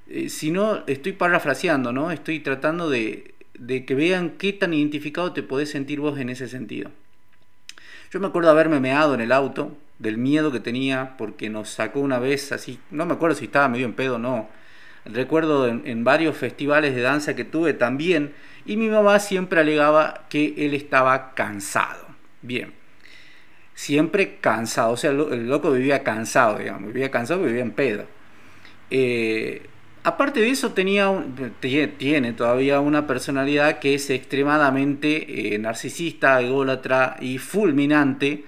eh, 0.07 0.29
sino 0.29 0.83
estoy 0.87 1.13
parafraseando, 1.13 1.93
¿no? 1.93 2.11
Estoy 2.11 2.39
tratando 2.39 2.89
de, 2.89 3.35
de 3.57 3.85
que 3.85 3.95
vean 3.95 4.31
qué 4.31 4.53
tan 4.53 4.73
identificado 4.73 5.33
te 5.33 5.43
podés 5.43 5.69
sentir 5.69 5.99
vos 5.99 6.19
en 6.19 6.29
ese 6.29 6.47
sentido. 6.47 6.91
Yo 8.11 8.19
me 8.19 8.27
acuerdo 8.27 8.49
haberme 8.49 8.79
meado 8.79 9.13
en 9.13 9.21
el 9.21 9.31
auto, 9.31 9.77
del 10.01 10.17
miedo 10.17 10.51
que 10.51 10.59
tenía, 10.59 11.15
porque 11.17 11.49
nos 11.49 11.69
sacó 11.69 11.99
una 11.99 12.17
vez 12.17 12.51
así, 12.51 12.79
no 12.89 13.05
me 13.05 13.13
acuerdo 13.13 13.35
si 13.35 13.45
estaba 13.45 13.69
medio 13.69 13.85
en 13.85 13.93
pedo 13.93 14.15
o 14.15 14.19
no. 14.19 14.49
Recuerdo 15.05 15.67
en, 15.67 16.03
varios 16.03 16.35
festivales 16.35 16.95
de 16.95 17.01
danza 17.01 17.35
que 17.35 17.45
tuve 17.45 17.73
también, 17.73 18.33
y 18.65 18.77
mi 18.77 18.89
mamá 18.89 19.19
siempre 19.19 19.61
alegaba 19.61 20.25
que 20.29 20.53
él 20.57 20.73
estaba 20.73 21.33
cansado. 21.33 22.10
Bien, 22.41 22.73
siempre 23.75 24.37
cansado, 24.39 24.93
o 24.93 24.97
sea, 24.97 25.11
el 25.11 25.47
loco 25.47 25.71
vivía 25.71 26.03
cansado, 26.03 26.57
digamos, 26.59 26.93
vivía 26.93 27.11
cansado, 27.11 27.43
vivía 27.43 27.61
en 27.61 27.71
pedo. 27.71 28.05
Eh, 28.89 29.67
Aparte 30.03 30.39
de 30.41 30.49
eso, 30.49 30.71
tenía 30.71 31.11
tiene 31.59 32.33
todavía 32.33 32.79
una 32.79 33.05
personalidad 33.05 33.77
que 33.77 33.93
es 33.93 34.09
extremadamente 34.09 35.53
eh, 35.53 35.59
narcisista, 35.59 36.41
ególatra 36.41 37.17
y 37.21 37.37
fulminante. 37.37 38.45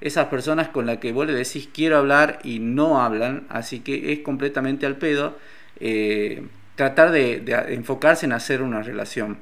Esas 0.00 0.26
personas 0.28 0.68
con 0.68 0.86
las 0.86 0.98
que 0.98 1.12
vos 1.12 1.26
le 1.26 1.34
decís 1.34 1.68
quiero 1.72 1.98
hablar 1.98 2.38
y 2.42 2.58
no 2.58 3.02
hablan, 3.02 3.44
así 3.50 3.80
que 3.80 4.12
es 4.12 4.20
completamente 4.20 4.86
al 4.86 4.96
pedo 4.96 5.38
eh, 5.78 6.46
tratar 6.74 7.10
de, 7.10 7.40
de 7.40 7.74
enfocarse 7.74 8.24
en 8.24 8.32
hacer 8.32 8.62
una 8.62 8.82
relación. 8.82 9.38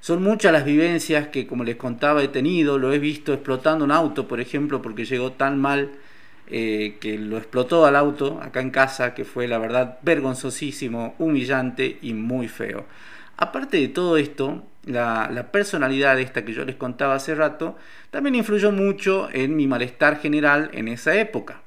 Son 0.00 0.22
muchas 0.22 0.52
las 0.52 0.64
vivencias 0.64 1.28
que, 1.28 1.46
como 1.46 1.64
les 1.64 1.76
contaba, 1.76 2.22
he 2.22 2.28
tenido. 2.28 2.78
Lo 2.78 2.92
he 2.92 2.98
visto 2.98 3.32
explotando 3.32 3.84
un 3.84 3.92
auto, 3.92 4.28
por 4.28 4.40
ejemplo, 4.40 4.80
porque 4.80 5.04
llegó 5.04 5.32
tan 5.32 5.60
mal 5.60 5.90
eh, 6.50 6.96
que 7.00 7.18
lo 7.18 7.36
explotó 7.36 7.84
al 7.84 7.96
auto 7.96 8.40
acá 8.42 8.60
en 8.60 8.70
casa, 8.70 9.12
que 9.14 9.24
fue 9.24 9.48
la 9.48 9.58
verdad 9.58 9.98
vergonzosísimo, 10.02 11.14
humillante 11.18 11.98
y 12.00 12.14
muy 12.14 12.48
feo. 12.48 12.86
Aparte 13.36 13.76
de 13.76 13.88
todo 13.88 14.16
esto, 14.16 14.64
la, 14.84 15.48
personalidad 15.52 16.18
esta 16.18 16.44
que 16.44 16.52
yo 16.52 16.64
les 16.64 16.76
contaba 16.76 17.14
hace 17.14 17.34
rato 17.34 17.76
también 18.10 18.34
influyó 18.34 18.72
mucho 18.72 19.28
en 19.32 19.56
mi 19.56 19.66
malestar 19.66 20.20
general 20.20 20.70
en 20.72 20.88
esa 20.88 21.14
época. 21.16 21.60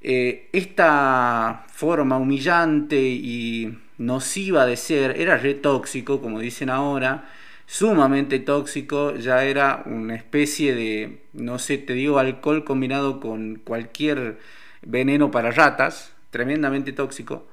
Eh, 0.00 0.48
esta 0.52 1.64
forma 1.72 2.16
humillante 2.16 3.00
y 3.00 3.78
nociva 3.98 4.66
de 4.66 4.76
ser 4.76 5.20
era 5.20 5.36
re 5.36 5.54
tóxico, 5.54 6.20
como 6.20 6.40
dicen 6.40 6.70
ahora, 6.70 7.24
sumamente 7.66 8.38
tóxico, 8.38 9.14
ya 9.16 9.44
era 9.44 9.82
una 9.86 10.14
especie 10.14 10.74
de, 10.74 11.22
no 11.32 11.58
sé, 11.58 11.78
te 11.78 11.94
digo, 11.94 12.18
alcohol 12.18 12.64
combinado 12.64 13.20
con 13.20 13.56
cualquier 13.56 14.38
veneno 14.82 15.30
para 15.30 15.50
ratas, 15.50 16.12
tremendamente 16.30 16.92
tóxico, 16.92 17.46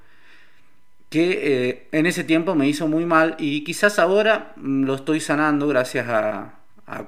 que 1.10 1.70
eh, 1.70 1.88
en 1.92 2.06
ese 2.06 2.24
tiempo 2.24 2.56
me 2.56 2.68
hizo 2.68 2.88
muy 2.88 3.06
mal 3.06 3.36
y 3.38 3.64
quizás 3.64 4.00
ahora 4.00 4.54
mm, 4.56 4.84
lo 4.86 4.96
estoy 4.96 5.20
sanando 5.20 5.68
gracias 5.68 6.08
a, 6.10 6.58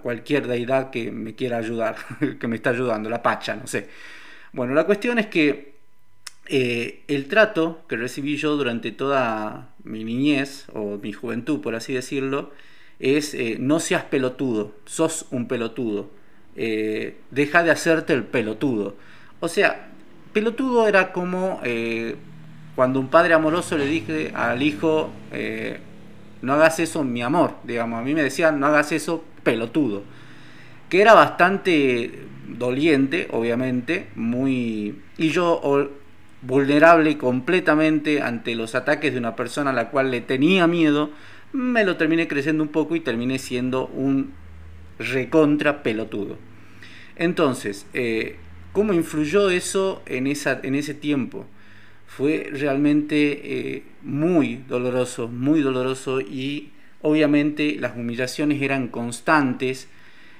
cualquier 0.01 0.47
deidad 0.47 0.91
que 0.91 1.11
me 1.11 1.35
quiera 1.35 1.57
ayudar, 1.57 1.97
que 2.39 2.47
me 2.47 2.55
está 2.55 2.69
ayudando, 2.69 3.09
la 3.09 3.21
pacha, 3.21 3.57
no 3.57 3.67
sé. 3.67 3.89
Bueno, 4.53 4.73
la 4.73 4.85
cuestión 4.85 5.19
es 5.19 5.27
que 5.27 5.73
eh, 6.45 7.03
el 7.09 7.27
trato 7.27 7.81
que 7.89 7.97
recibí 7.97 8.37
yo 8.37 8.55
durante 8.55 8.93
toda 8.93 9.73
mi 9.83 10.05
niñez 10.05 10.67
o 10.73 10.99
mi 10.99 11.11
juventud, 11.11 11.59
por 11.59 11.75
así 11.75 11.93
decirlo, 11.93 12.51
es 13.03 13.33
eh, 13.33 13.57
no 13.59 13.81
seas 13.81 14.03
pelotudo, 14.03 14.71
sos 14.85 15.27
un 15.29 15.49
pelotudo, 15.49 16.09
eh, 16.55 17.17
deja 17.31 17.61
de 17.61 17.71
hacerte 17.71 18.13
el 18.13 18.23
pelotudo. 18.23 18.95
O 19.41 19.49
sea, 19.49 19.89
pelotudo 20.31 20.87
era 20.87 21.11
como 21.11 21.59
eh, 21.65 22.15
cuando 22.75 23.01
un 23.01 23.09
padre 23.09 23.33
amoroso 23.33 23.77
le 23.77 23.87
dije 23.87 24.31
al 24.33 24.63
hijo, 24.63 25.11
no 26.41 26.53
hagas 26.53 26.79
eso, 26.79 27.03
mi 27.03 27.21
amor, 27.21 27.55
digamos, 27.65 27.99
a 27.99 28.03
mí 28.03 28.13
me 28.13 28.23
decían, 28.23 28.59
no 28.59 28.67
hagas 28.67 28.93
eso, 28.93 29.23
pelotudo, 29.43 30.03
que 30.89 31.01
era 31.01 31.13
bastante 31.13 32.23
doliente, 32.47 33.27
obviamente, 33.31 34.07
muy... 34.15 35.01
Y 35.17 35.29
yo 35.29 35.61
vulnerable 36.41 37.17
completamente 37.17 38.21
ante 38.21 38.55
los 38.55 38.75
ataques 38.75 39.13
de 39.13 39.19
una 39.19 39.35
persona 39.35 39.71
a 39.71 39.73
la 39.73 39.89
cual 39.89 40.11
le 40.11 40.21
tenía 40.21 40.67
miedo, 40.67 41.11
me 41.53 41.83
lo 41.85 41.97
terminé 41.97 42.27
creciendo 42.27 42.63
un 42.63 42.69
poco 42.69 42.95
y 42.95 42.99
terminé 42.99 43.39
siendo 43.39 43.87
un 43.87 44.33
recontra 44.99 45.83
pelotudo. 45.83 46.37
Entonces, 47.15 47.85
eh, 47.93 48.37
¿cómo 48.71 48.93
influyó 48.93 49.49
eso 49.49 50.01
en, 50.05 50.27
esa, 50.27 50.59
en 50.63 50.75
ese 50.75 50.93
tiempo? 50.95 51.45
Fue 52.07 52.49
realmente 52.51 53.75
eh, 53.75 53.83
muy 54.01 54.63
doloroso, 54.67 55.27
muy 55.27 55.61
doloroso 55.61 56.21
y 56.21 56.71
obviamente 57.01 57.77
las 57.79 57.95
humillaciones 57.95 58.61
eran 58.61 58.87
constantes. 58.87 59.87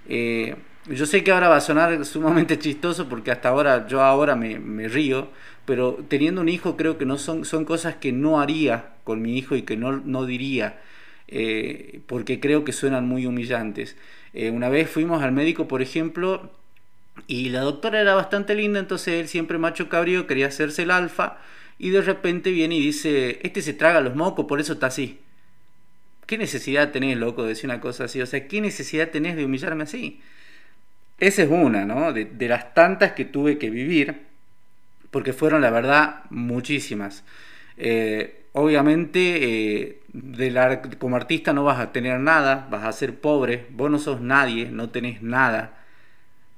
Eh, 0.10 0.56
yo 0.90 1.06
sé 1.06 1.24
que 1.24 1.32
ahora 1.32 1.48
va 1.48 1.58
a 1.58 1.62
sonar 1.62 2.04
sumamente 2.06 2.60
chistoso 2.60 3.08
porque 3.08 3.32
hasta 3.32 3.50
ahora 3.50 3.88
yo 3.88 4.02
ahora 4.02 4.36
me, 4.36 4.60
me, 4.60 4.88
río, 4.88 5.30
pero 5.66 6.04
teniendo 6.08 6.42
un 6.42 6.50
hijo 6.50 6.76
creo 6.76 6.98
que 6.98 7.06
no 7.06 7.18
son, 7.18 7.46
son 7.46 7.66
cosas 7.66 7.96
que 7.96 8.12
no 8.12 8.42
haría 8.42 8.94
con 9.04 9.22
mi 9.22 9.38
hijo 9.38 9.56
y 9.56 9.62
que 9.62 9.78
no, 9.78 9.94
no 9.94 10.26
diría. 10.26 10.80
Eh, 11.28 12.02
porque 12.08 12.40
creo 12.40 12.64
que 12.64 12.74
suenan 12.74 13.08
muy 13.08 13.26
humillantes. 13.26 13.96
Eh, 14.34 14.52
una 14.52 14.70
vez 14.70 14.90
fuimos 14.90 15.24
al 15.24 15.32
médico, 15.32 15.68
por 15.68 15.82
ejemplo, 15.82 16.52
y 17.28 17.50
la 17.50 17.62
doctora 17.62 18.02
era 18.02 18.16
bastante 18.16 18.56
linda, 18.56 18.80
entonces 18.80 19.16
él 19.22 19.28
siempre 19.28 19.58
macho 19.58 19.90
cabrío 19.90 20.28
quería 20.28 20.48
hacerse 20.48 20.84
el 20.84 20.92
alfa 20.92 21.38
y 21.80 21.90
de 21.90 22.02
repente 22.02 22.52
viene 22.52 22.76
y 22.76 22.82
dice, 22.82 23.40
este 23.44 23.62
se 23.62 23.74
traga 23.74 24.02
los 24.02 24.16
mocos, 24.16 24.46
por 24.46 24.60
eso 24.60 24.74
está 24.74 24.88
así. 24.88 25.20
¿qué 26.26 26.38
necesidad 26.38 26.92
tenés, 26.92 27.18
loco, 27.18 27.44
de 27.44 27.50
decir 27.50 27.70
una 27.70 27.80
cosa 27.80 28.06
así? 28.06 28.22
O 28.22 28.26
sea, 28.26 28.48
¿qué 28.48 28.62
necesidad 28.62 29.10
tenés 29.10 29.36
de 29.36 29.46
humillarme 29.46 29.84
así? 29.84 30.22
Esa 31.20 31.44
es 31.44 31.50
una, 31.50 31.86
¿no? 31.86 32.12
De, 32.14 32.48
las 32.48 32.74
tantas 32.74 33.14
que 33.14 33.26
tuve 33.26 33.58
que 33.58 33.70
vivir, 33.70 34.24
porque 35.12 35.34
fueron, 35.34 35.62
la 35.62 35.70
verdad, 35.70 36.24
muchísimas. 36.30 37.24
Eh, 37.78 38.43
obviamente, 38.54 39.90
eh, 39.90 40.00
como 41.00 41.16
artista 41.16 41.54
no 41.54 41.64
vas 41.64 41.80
a 41.80 41.92
tener 41.92 42.20
nada, 42.20 42.68
vas 42.72 42.86
a 42.86 42.92
ser 42.94 43.20
pobre, 43.20 43.68
vos 43.72 43.92
no 43.92 44.00
sos 44.00 44.22
nadie, 44.22 44.70
no 44.72 44.90
tenés 44.90 45.22
nada. 45.22 45.84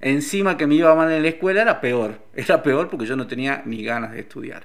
Encima 0.01 0.57
que 0.57 0.67
me 0.67 0.75
iba 0.75 0.93
mal 0.95 1.11
en 1.11 1.23
la 1.23 1.29
escuela 1.29 1.61
era 1.61 1.81
peor, 1.81 2.21
era 2.35 2.61
peor 2.63 2.89
porque 2.89 3.05
yo 3.05 3.15
no 3.15 3.27
tenía 3.27 3.63
ni 3.65 3.83
ganas 3.83 4.11
de 4.11 4.19
estudiar. 4.19 4.63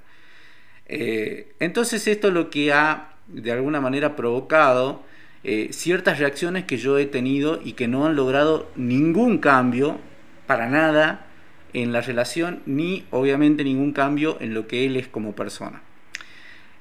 Eh, 0.87 1.55
entonces 1.61 2.07
esto 2.09 2.29
es 2.29 2.35
lo 2.35 2.51
que 2.51 2.73
ha 2.73 3.15
de 3.29 3.53
alguna 3.53 3.81
manera 3.81 4.17
provocado 4.17 5.05
eh, 5.45 5.69
ciertas 5.73 6.19
reacciones 6.19 6.65
que 6.65 6.77
yo 6.79 6.99
he 6.99 7.07
tenido 7.07 7.61
y 7.65 7.73
que 7.75 7.89
no 7.89 8.07
han 8.07 8.17
logrado 8.17 8.69
ningún 8.77 9.39
cambio, 9.39 9.99
para 10.47 10.69
nada, 10.69 11.27
en 11.73 11.93
la 11.93 12.01
relación, 12.01 12.61
ni 12.67 13.07
obviamente 13.11 13.63
ningún 13.63 13.93
cambio 13.93 14.37
en 14.41 14.53
lo 14.53 14.67
que 14.67 14.85
él 14.85 14.97
es 14.97 15.07
como 15.07 15.35
persona. 15.35 15.83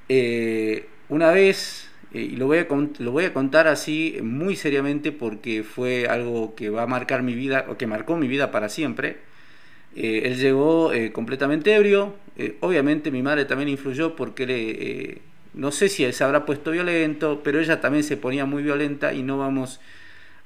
Eh, 0.09 0.87
una 1.07 1.31
vez, 1.31 1.89
eh, 2.13 2.21
y 2.21 2.35
lo 2.35 2.47
voy, 2.47 2.59
a, 2.59 2.67
lo 2.99 3.11
voy 3.11 3.25
a 3.25 3.33
contar 3.33 3.67
así 3.67 4.17
muy 4.21 4.55
seriamente 4.55 5.11
porque 5.11 5.63
fue 5.63 6.07
algo 6.07 6.55
que 6.55 6.69
va 6.69 6.83
a 6.83 6.87
marcar 6.87 7.23
mi 7.23 7.35
vida, 7.35 7.65
o 7.69 7.77
que 7.77 7.87
marcó 7.87 8.17
mi 8.17 8.27
vida 8.27 8.51
para 8.51 8.69
siempre, 8.69 9.17
él 9.95 10.37
llegó 10.37 10.91
completamente 11.13 11.73
ebrio, 11.73 12.15
obviamente 12.61 13.09
mi 13.11 13.23
madre 13.23 13.45
también 13.45 13.69
influyó 13.69 14.15
porque 14.15 14.45
le 14.45 15.21
no 15.53 15.71
sé 15.71 15.89
si 15.89 16.03
él 16.03 16.13
se 16.13 16.23
habrá 16.23 16.45
puesto 16.45 16.71
violento, 16.71 17.41
pero 17.43 17.59
ella 17.59 17.81
también 17.81 18.03
se 18.03 18.17
ponía 18.17 18.45
muy 18.45 18.63
violenta 18.63 19.13
y 19.13 19.23
no 19.23 19.37
vamos 19.37 19.79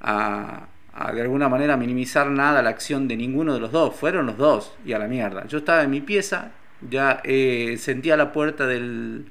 a, 0.00 0.66
de 1.12 1.20
alguna 1.20 1.48
manera 1.48 1.76
minimizar 1.76 2.30
nada 2.30 2.62
la 2.62 2.70
acción 2.70 3.06
de 3.08 3.16
ninguno 3.16 3.54
de 3.54 3.60
los 3.60 3.72
dos. 3.72 3.94
Fueron 3.94 4.26
los 4.26 4.38
dos 4.38 4.74
y 4.84 4.92
a 4.92 4.98
la 4.98 5.06
mierda. 5.06 5.46
Yo 5.46 5.58
estaba 5.58 5.82
en 5.82 5.90
mi 5.90 6.00
pieza, 6.00 6.52
ya 6.88 7.20
eh, 7.24 7.76
sentía 7.78 8.16
la 8.16 8.32
puerta 8.32 8.66
del, 8.66 9.26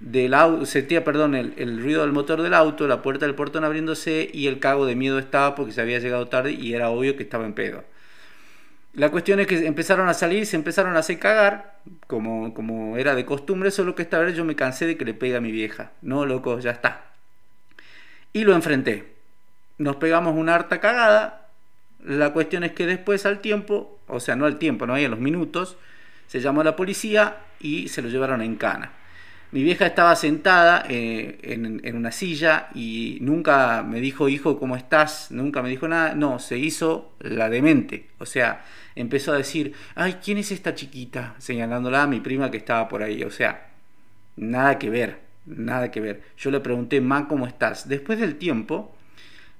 del 0.00 0.34
auto, 0.34 0.66
sentía, 0.66 1.04
perdón, 1.04 1.34
el, 1.34 1.54
el, 1.56 1.82
ruido 1.82 2.02
del 2.02 2.12
motor 2.12 2.42
del 2.42 2.54
auto, 2.54 2.86
la 2.86 3.02
puerta 3.02 3.26
del 3.26 3.34
portón 3.34 3.64
abriéndose 3.64 4.30
y 4.32 4.46
el 4.46 4.60
cago 4.60 4.86
de 4.86 4.94
miedo 4.94 5.18
estaba 5.18 5.54
porque 5.54 5.72
se 5.72 5.80
había 5.80 5.98
llegado 5.98 6.28
tarde 6.28 6.52
y 6.52 6.74
era 6.74 6.90
obvio 6.90 7.16
que 7.16 7.24
estaba 7.24 7.44
en 7.46 7.54
pedo. 7.54 7.84
La 8.94 9.10
cuestión 9.10 9.38
es 9.38 9.46
que 9.46 9.66
empezaron 9.66 10.08
a 10.08 10.14
salir, 10.14 10.46
se 10.46 10.56
empezaron 10.56 10.96
a 10.96 11.00
hacer 11.00 11.18
cagar, 11.18 11.78
como, 12.06 12.54
como 12.54 12.96
era 12.96 13.14
de 13.14 13.24
costumbre, 13.24 13.70
solo 13.70 13.94
que 13.94 14.02
esta 14.02 14.18
vez 14.18 14.34
yo 14.34 14.44
me 14.44 14.56
cansé 14.56 14.86
de 14.86 14.96
que 14.96 15.04
le 15.04 15.14
pegue 15.14 15.36
a 15.36 15.40
mi 15.40 15.52
vieja. 15.52 15.92
No, 16.02 16.26
loco, 16.26 16.58
ya 16.58 16.72
está. 16.72 17.04
Y 18.32 18.44
lo 18.44 18.54
enfrenté. 18.54 19.14
Nos 19.78 19.96
pegamos 19.96 20.34
una 20.36 20.54
harta 20.54 20.80
cagada. 20.80 21.48
La 22.04 22.32
cuestión 22.32 22.64
es 22.64 22.72
que 22.72 22.86
después 22.86 23.26
al 23.26 23.40
tiempo, 23.40 24.00
o 24.08 24.20
sea, 24.20 24.36
no 24.36 24.46
al 24.46 24.58
tiempo, 24.58 24.86
no 24.86 24.94
hay 24.94 25.04
a 25.04 25.08
los 25.08 25.20
minutos, 25.20 25.76
se 26.26 26.40
llamó 26.40 26.64
la 26.64 26.74
policía 26.74 27.36
y 27.60 27.88
se 27.88 28.02
lo 28.02 28.08
llevaron 28.08 28.42
en 28.42 28.56
cana. 28.56 28.92
Mi 29.50 29.62
vieja 29.62 29.86
estaba 29.86 30.14
sentada 30.14 30.84
eh, 30.90 31.38
en, 31.42 31.96
una 31.96 32.12
silla 32.12 32.68
y 32.74 33.16
nunca 33.22 33.82
me 33.82 33.98
dijo, 33.98 34.28
hijo, 34.28 34.58
¿cómo 34.58 34.76
estás? 34.76 35.30
Nunca 35.30 35.62
me 35.62 35.70
dijo 35.70 35.88
nada. 35.88 36.14
No, 36.14 36.38
se 36.38 36.58
hizo 36.58 37.12
la 37.20 37.48
demente. 37.48 38.08
O 38.18 38.26
sea, 38.26 38.62
empezó 38.94 39.32
a 39.32 39.38
decir, 39.38 39.72
ay, 39.94 40.18
¿quién 40.22 40.36
es 40.36 40.52
esta 40.52 40.74
chiquita? 40.74 41.34
Señalándola 41.38 42.02
a 42.02 42.06
mi 42.06 42.20
prima 42.20 42.50
que 42.50 42.58
estaba 42.58 42.88
por 42.88 43.02
ahí. 43.02 43.22
O 43.22 43.30
sea, 43.30 43.70
nada 44.36 44.78
que 44.78 44.90
ver, 44.90 45.20
nada 45.46 45.90
que 45.90 46.02
ver. 46.02 46.22
Yo 46.36 46.50
le 46.50 46.60
pregunté, 46.60 47.00
Ma, 47.00 47.26
¿cómo 47.26 47.46
estás? 47.46 47.88
Después 47.88 48.18
del 48.20 48.36
tiempo, 48.36 48.94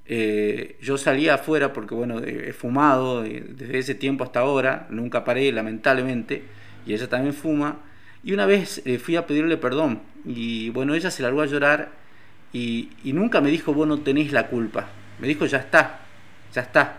eh, 0.05 0.77
yo 0.83 0.99
salía 0.99 1.35
afuera 1.35 1.73
porque, 1.73 1.95
bueno, 1.95 2.19
he 2.21 2.53
fumado 2.53 3.23
desde 3.23 3.79
ese 3.79 3.95
tiempo 3.95 4.23
hasta 4.23 4.41
ahora. 4.41 4.87
Nunca 4.91 5.25
paré, 5.25 5.51
lamentablemente. 5.51 6.43
Y 6.85 6.93
ella 6.93 7.09
también 7.09 7.33
fuma 7.33 7.88
y 8.25 8.33
una 8.33 8.47
vez 8.47 8.83
eh, 8.85 8.99
fui 8.99 9.17
a 9.17 9.27
pedirle 9.27 9.57
perdón 9.57 10.01
y 10.25 10.71
bueno, 10.71 10.95
ella 10.95 11.11
se 11.11 11.23
largó 11.23 11.43
a 11.43 11.47
llorar 11.47 11.91
y, 12.53 12.91
nunca 13.05 13.41
me 13.41 13.51
dijo, 13.51 13.75
vos 13.75 13.87
no 13.87 14.01
tenés 14.01 14.33
la 14.33 14.49
culpa. 14.49 14.89
Me 15.19 15.29
dijo, 15.29 15.47
ya 15.47 15.59
está, 15.59 16.01
ya 16.53 16.63
está, 16.63 16.99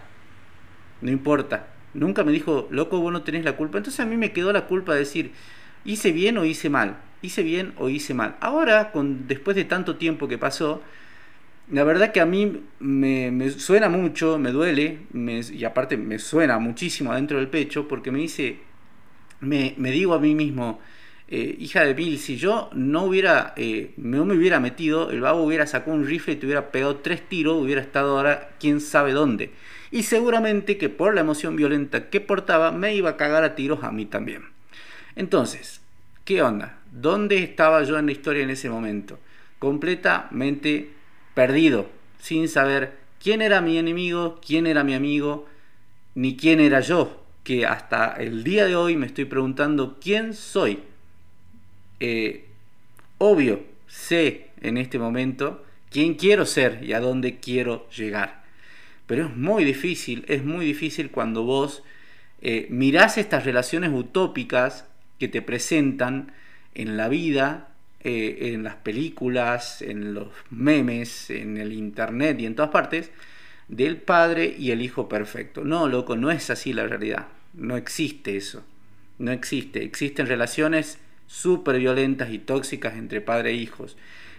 no 1.01 1.11
importa. 1.11 1.67
Nunca 1.93 2.23
me 2.23 2.31
dijo, 2.31 2.67
loco, 2.71 2.99
vos 2.99 3.11
no 3.11 3.23
tenés 3.23 3.43
la 3.43 3.55
culpa. 3.55 3.77
Entonces 3.77 3.99
a 3.99 4.05
mí 4.05 4.15
me 4.15 4.31
quedó 4.31 4.53
la 4.53 4.67
culpa 4.67 4.93
de 4.93 4.99
decir, 4.99 5.31
hice 5.85 6.11
bien 6.11 6.37
o 6.37 6.45
hice 6.45 6.69
mal, 6.69 6.97
hice 7.21 7.43
bien 7.43 7.73
o 7.77 7.89
hice 7.89 8.13
mal. 8.13 8.35
Ahora, 8.41 8.91
con, 8.91 9.27
después 9.27 9.55
de 9.55 9.65
tanto 9.65 9.95
tiempo 9.95 10.27
que 10.27 10.37
pasó, 10.37 10.83
la 11.71 11.83
verdad 11.83 12.11
que 12.11 12.19
a 12.21 12.25
mí 12.25 12.63
me, 12.79 13.49
suena 13.51 13.89
mucho, 13.89 14.37
me 14.37 14.51
duele, 14.51 14.99
y 15.13 15.63
aparte 15.65 15.97
me 15.97 16.19
suena 16.19 16.59
muchísimo 16.59 17.11
adentro 17.11 17.37
del 17.37 17.47
pecho, 17.47 17.87
porque 17.87 18.11
me 18.11 18.19
dice, 18.19 18.59
me, 19.39 19.73
me 19.77 19.91
digo 19.91 20.13
a 20.13 20.19
mí 20.19 20.35
mismo, 20.35 20.79
eh, 21.31 21.55
hija 21.59 21.85
de 21.85 21.93
mil, 21.93 22.17
si 22.17 22.37
yo 22.37 22.71
no 22.73 23.03
hubiera, 23.03 23.53
eh, 23.55 23.91
no 23.97 24.25
me 24.25 24.33
hubiera 24.33 24.59
metido, 24.59 25.11
el 25.11 25.21
babo 25.21 25.43
hubiera 25.43 25.67
sacado 25.67 25.95
un 25.95 26.07
rifle 26.07 26.33
y 26.33 26.35
te 26.37 26.47
hubiera 26.47 26.71
pegado 26.71 26.95
tres 26.97 27.21
tiros, 27.29 27.61
hubiera 27.61 27.81
estado 27.81 28.17
ahora 28.17 28.49
quién 28.59 28.81
sabe 28.81 29.11
dónde. 29.11 29.51
Y 29.91 30.03
seguramente 30.03 30.79
que 30.79 30.89
por 30.89 31.13
la 31.13 31.21
emoción 31.21 31.55
violenta 31.55 32.09
que 32.09 32.19
portaba, 32.19 32.71
me 32.71 32.95
iba 32.95 33.11
a 33.11 33.17
cagar 33.17 33.43
a 33.43 33.53
tiros 33.53 33.83
a 33.83 33.91
mí 33.91 34.07
también. 34.07 34.41
Entonces, 35.15 35.81
¿qué 36.25 36.41
onda? 36.41 36.79
¿Dónde 36.91 37.43
estaba 37.43 37.83
yo 37.83 37.99
en 37.99 38.07
la 38.07 38.11
historia 38.11 38.41
en 38.41 38.49
ese 38.49 38.71
momento? 38.71 39.19
Completamente 39.59 40.89
perdido, 41.35 41.91
sin 42.19 42.47
saber 42.47 42.97
quién 43.21 43.43
era 43.43 43.61
mi 43.61 43.77
enemigo, 43.77 44.39
quién 44.43 44.65
era 44.65 44.83
mi 44.83 44.95
amigo, 44.95 45.45
ni 46.15 46.35
quién 46.35 46.59
era 46.59 46.79
yo, 46.79 47.23
que 47.43 47.67
hasta 47.67 48.13
el 48.13 48.43
día 48.43 48.65
de 48.65 48.75
hoy 48.75 48.95
me 48.95 49.05
estoy 49.05 49.25
preguntando 49.25 49.99
quién 50.01 50.33
soy 50.33 50.79
eh, 51.99 52.45
obvio, 53.17 53.63
sé 53.87 54.47
en 54.61 54.77
este 54.77 54.99
momento 54.99 55.65
quién 55.89 56.15
quiero 56.15 56.45
ser 56.45 56.83
y 56.83 56.93
a 56.93 56.99
dónde 56.99 57.39
quiero 57.39 57.89
llegar. 57.89 58.43
Pero 59.05 59.25
es 59.25 59.35
muy 59.35 59.63
difícil, 59.65 60.25
es 60.27 60.43
muy 60.43 60.65
difícil 60.65 61.09
cuando 61.09 61.43
vos 61.43 61.83
eh, 62.41 62.67
mirás 62.69 63.17
estas 63.17 63.43
relaciones 63.43 63.91
utópicas 63.91 64.85
que 65.17 65.27
te 65.27 65.41
presentan 65.41 66.31
en 66.75 66.95
la 66.95 67.09
vida, 67.09 67.69
eh, 68.01 68.53
en 68.53 68.63
las 68.63 68.75
películas, 68.75 69.81
en 69.81 70.13
los 70.13 70.29
memes, 70.49 71.29
en 71.29 71.57
el 71.57 71.73
internet 71.73 72.39
y 72.39 72.45
en 72.45 72.55
todas 72.55 72.71
partes, 72.71 73.11
del 73.67 73.97
padre 73.97 74.55
y 74.57 74.71
el 74.71 74.81
hijo 74.81 75.09
perfecto. 75.09 75.63
No, 75.63 75.87
loco, 75.87 76.15
no 76.15 76.31
es 76.31 76.49
así 76.49 76.71
la 76.71 76.87
realidad. 76.87 77.27
No 77.53 77.75
existe 77.77 78.37
eso. 78.37 78.63
No 79.17 79.31
existe. 79.31 79.83
Existen 79.83 80.27
relaciones 80.27 80.97
súper 81.29 81.77
violentas 81.77 82.31
y 82.31 82.39
tóxicas 82.39 82.95
entre 82.95 83.21
padre 83.21 83.51
e 83.51 83.53
hijos. 83.53 83.95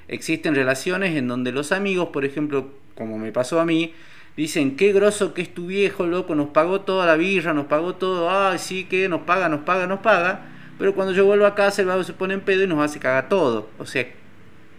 Existen 0.09 0.57
relaciones 0.57 1.17
en 1.17 1.29
donde 1.29 1.53
los 1.53 1.71
amigos, 1.71 2.09
por 2.09 2.25
ejemplo, 2.25 2.73
como 2.97 3.17
me 3.17 3.31
pasó 3.31 3.61
a 3.61 3.65
mí, 3.65 3.95
dicen, 4.37 4.77
qué 4.77 4.93
groso 4.93 5.33
que 5.33 5.41
es 5.41 5.55
tu 5.55 5.67
viejo, 5.67 6.05
loco, 6.05 6.35
nos 6.35 6.49
pagó 6.49 6.81
toda 6.81 7.07
la 7.07 7.15
birra, 7.15 7.55
nos 7.55 7.67
pagó 7.67 7.95
todo, 7.95 8.29
ay, 8.29 8.59
sí, 8.59 8.85
que 8.85 9.09
nos 9.09 9.23
paga, 9.23 9.49
nos 9.49 9.61
paga, 9.61 9.87
nos 9.87 10.01
paga, 10.01 10.49
pero 10.79 10.93
cuando 10.95 11.15
yo 11.15 11.25
vuelvo 11.25 11.47
a 11.47 11.55
casa 11.55 11.81
el 11.81 11.89
vago 11.89 12.03
se 12.03 12.13
pone 12.13 12.35
en 12.35 12.41
pedo 12.41 12.65
y 12.65 12.67
nos 12.67 12.85
hace 12.85 12.99
cagar 12.99 13.29
todo. 13.29 13.71
O 13.79 13.87
sea, 13.87 14.07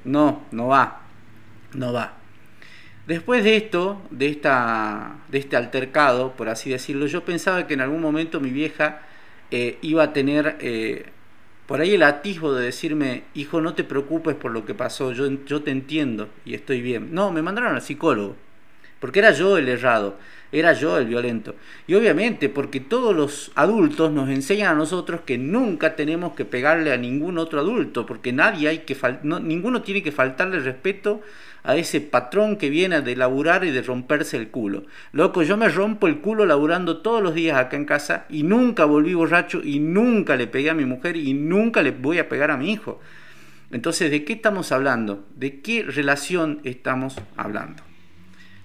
no, 0.04 0.44
no 0.52 0.68
va, 0.68 1.04
no 1.74 1.94
va. 1.94 2.18
Después 3.08 3.46
de 3.46 3.56
esto, 3.56 4.02
de, 4.12 4.28
esta, 4.28 5.16
de 5.30 5.40
este 5.40 5.56
altercado, 5.56 6.34
por 6.34 6.50
así 6.50 6.70
decirlo, 6.70 7.08
yo 7.08 7.24
pensaba 7.24 7.68
que 7.68 7.74
en 7.74 7.82
algún 7.82 8.02
momento 8.02 8.42
mi 8.42 8.50
vieja 8.50 9.02
eh, 9.50 9.78
iba 9.82 10.04
a 10.04 10.14
tener 10.14 10.58
eh, 10.60 11.06
por 11.72 11.80
ahí 11.80 11.94
el 11.94 12.04
atisbo 12.04 12.54
de 12.54 12.66
decirme, 12.66 13.24
hijo, 13.34 13.62
no 13.62 13.76
te 13.76 13.86
preocupes 13.86 14.36
por 14.36 14.52
lo 14.52 14.66
que 14.66 14.74
pasó, 14.74 15.14
yo, 15.14 15.26
yo 15.46 15.64
te 15.64 15.72
entiendo 15.72 16.28
y 16.44 16.54
estoy 16.54 16.82
bien. 16.82 17.16
No, 17.16 17.32
me 17.32 17.42
mandaron 17.42 17.74
al 17.74 17.82
psicólogo, 17.82 18.36
porque 19.00 19.20
era 19.20 19.32
yo 19.32 19.58
el 19.58 19.70
errado, 19.70 20.18
era 20.52 20.74
yo 20.74 20.98
el 20.98 21.06
violento. 21.06 21.56
Y 21.88 21.94
obviamente 21.96 22.50
porque 22.50 22.80
todos 22.80 23.16
los 23.16 23.52
adultos 23.56 24.12
nos 24.12 24.30
enseñan 24.30 24.74
a 24.74 24.78
nosotros 24.78 25.22
que 25.22 25.38
nunca 25.38 25.96
tenemos 25.96 26.34
que 26.34 26.46
pegarle 26.46 26.92
a 26.92 26.98
ningún 26.98 27.38
otro 27.38 27.60
adulto, 27.60 28.06
porque 28.06 28.34
nadie 28.34 28.68
hay 28.68 28.80
que 28.80 28.98
ninguno 29.24 29.82
tiene 29.82 30.04
que 30.04 30.12
faltarle 30.12 30.60
respeto 30.60 31.22
a 31.64 31.76
ese 31.76 32.02
patrón 32.02 32.58
que 32.58 32.70
viene 32.70 33.02
de 33.02 33.16
laburar 33.16 33.64
y 33.64 33.72
de 33.72 33.82
romperse 33.82 34.38
el 34.38 34.50
culo. 34.50 34.86
Loco, 35.12 35.44
yo 35.44 35.58
me 35.58 35.70
rompo 35.70 36.08
el 36.08 36.20
culo 36.20 36.46
laburando 36.46 36.98
todos 36.98 37.22
los 37.22 37.36
días 37.36 37.58
acá 37.58 37.78
en 37.78 37.86
casa 37.86 38.26
y 38.30 38.44
nunca 38.44 38.86
volví 38.86 39.14
borracho 39.14 39.62
y 39.64 39.80
nunca 39.80 40.36
le 40.36 40.48
pegué 40.48 40.70
a 40.70 40.76
mi 40.76 40.86
mujer 40.86 41.18
y 41.18 41.34
nunca 41.34 41.84
le 41.84 41.92
voy 41.92 42.20
a 42.20 42.30
pegar 42.30 42.52
a 42.52 42.58
mi 42.58 42.72
hijo. 42.72 43.00
Entonces, 43.72 44.12
¿de 44.12 44.26
qué 44.26 44.34
estamos 44.34 44.72
hablando? 44.72 45.26
¿De 45.36 45.62
qué 45.62 45.84
relación 45.84 46.60
estamos 46.64 47.16
hablando? 47.38 47.91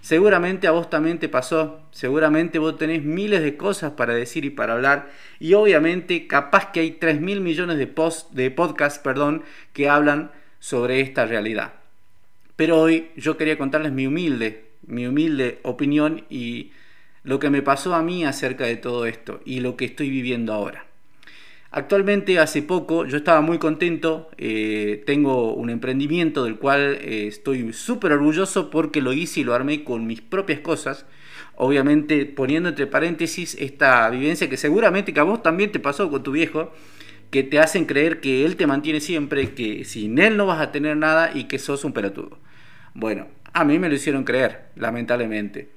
Seguramente 0.06 0.68
a 0.68 0.70
vos 0.70 0.88
también 0.88 1.18
te 1.18 1.28
pasó, 1.28 1.80
seguramente 1.90 2.60
vos 2.60 2.78
tenés 2.78 3.02
miles 3.02 3.42
de 3.42 3.56
cosas 3.56 3.94
para 3.94 4.14
decir 4.14 4.44
y 4.44 4.50
para 4.50 4.74
hablar 4.74 5.10
y 5.40 5.54
obviamente 5.54 6.28
capaz 6.28 6.70
que 6.70 6.78
hay 6.78 6.92
3 6.92 7.20
mil 7.20 7.40
millones 7.40 7.76
de, 7.76 7.88
post, 7.88 8.30
de 8.30 8.52
podcasts 8.52 9.00
perdón, 9.00 9.42
que 9.72 9.88
hablan 9.88 10.30
sobre 10.60 11.00
esta 11.00 11.26
realidad. 11.26 11.72
Pero 12.54 12.80
hoy 12.80 13.08
yo 13.16 13.36
quería 13.36 13.58
contarles 13.58 13.90
mi 13.90 14.06
humilde, 14.06 14.66
mi 14.86 15.08
humilde 15.08 15.58
opinión 15.64 16.24
y 16.30 16.70
lo 17.24 17.40
que 17.40 17.50
me 17.50 17.62
pasó 17.62 17.92
a 17.96 18.04
mí 18.04 18.24
acerca 18.24 18.64
de 18.64 18.76
todo 18.76 19.06
esto 19.06 19.40
y 19.44 19.58
lo 19.58 19.76
que 19.76 19.86
estoy 19.86 20.08
viviendo 20.08 20.52
ahora. 20.52 20.85
Actualmente, 21.76 22.38
hace 22.38 22.62
poco, 22.62 23.04
yo 23.04 23.18
estaba 23.18 23.42
muy 23.42 23.58
contento, 23.58 24.30
eh, 24.38 25.02
tengo 25.04 25.52
un 25.52 25.68
emprendimiento 25.68 26.44
del 26.44 26.56
cual 26.56 26.96
eh, 27.02 27.26
estoy 27.26 27.70
súper 27.74 28.12
orgulloso 28.12 28.70
porque 28.70 29.02
lo 29.02 29.12
hice 29.12 29.40
y 29.40 29.44
lo 29.44 29.52
armé 29.52 29.84
con 29.84 30.06
mis 30.06 30.22
propias 30.22 30.60
cosas. 30.60 31.04
Obviamente 31.54 32.24
poniendo 32.24 32.70
entre 32.70 32.86
paréntesis 32.86 33.58
esta 33.60 34.08
vivencia 34.08 34.48
que 34.48 34.56
seguramente 34.56 35.12
que 35.12 35.20
a 35.20 35.24
vos 35.24 35.42
también 35.42 35.70
te 35.70 35.78
pasó 35.78 36.08
con 36.10 36.22
tu 36.22 36.32
viejo, 36.32 36.72
que 37.30 37.42
te 37.42 37.58
hacen 37.58 37.84
creer 37.84 38.20
que 38.22 38.46
él 38.46 38.56
te 38.56 38.66
mantiene 38.66 39.00
siempre, 39.00 39.52
que 39.52 39.84
sin 39.84 40.18
él 40.18 40.38
no 40.38 40.46
vas 40.46 40.62
a 40.62 40.72
tener 40.72 40.96
nada 40.96 41.32
y 41.34 41.44
que 41.44 41.58
sos 41.58 41.84
un 41.84 41.92
pelotudo. 41.92 42.38
Bueno, 42.94 43.26
a 43.52 43.64
mí 43.66 43.78
me 43.78 43.90
lo 43.90 43.96
hicieron 43.96 44.24
creer, 44.24 44.70
lamentablemente. 44.76 45.75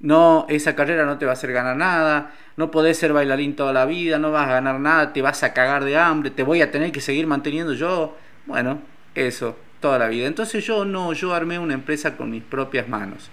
No, 0.00 0.46
esa 0.48 0.74
carrera 0.74 1.04
no 1.04 1.18
te 1.18 1.26
va 1.26 1.32
a 1.32 1.34
hacer 1.34 1.52
ganar 1.52 1.76
nada, 1.76 2.32
no 2.56 2.70
podés 2.70 2.96
ser 2.96 3.12
bailarín 3.12 3.54
toda 3.54 3.72
la 3.74 3.84
vida, 3.84 4.18
no 4.18 4.32
vas 4.32 4.48
a 4.48 4.52
ganar 4.52 4.80
nada, 4.80 5.12
te 5.12 5.20
vas 5.20 5.42
a 5.42 5.52
cagar 5.52 5.84
de 5.84 5.98
hambre, 5.98 6.30
te 6.30 6.42
voy 6.42 6.62
a 6.62 6.70
tener 6.70 6.90
que 6.90 7.02
seguir 7.02 7.26
manteniendo 7.26 7.74
yo. 7.74 8.16
Bueno, 8.46 8.80
eso, 9.14 9.56
toda 9.80 9.98
la 9.98 10.08
vida. 10.08 10.26
Entonces 10.26 10.64
yo 10.64 10.86
no, 10.86 11.12
yo 11.12 11.34
armé 11.34 11.58
una 11.58 11.74
empresa 11.74 12.16
con 12.16 12.30
mis 12.30 12.42
propias 12.42 12.88
manos. 12.88 13.30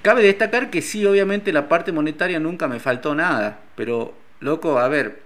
Cabe 0.00 0.22
destacar 0.22 0.70
que 0.70 0.80
sí, 0.80 1.04
obviamente 1.04 1.52
la 1.52 1.68
parte 1.68 1.92
monetaria 1.92 2.40
nunca 2.40 2.66
me 2.66 2.80
faltó 2.80 3.14
nada, 3.14 3.60
pero 3.74 4.14
loco, 4.40 4.78
a 4.78 4.88
ver, 4.88 5.22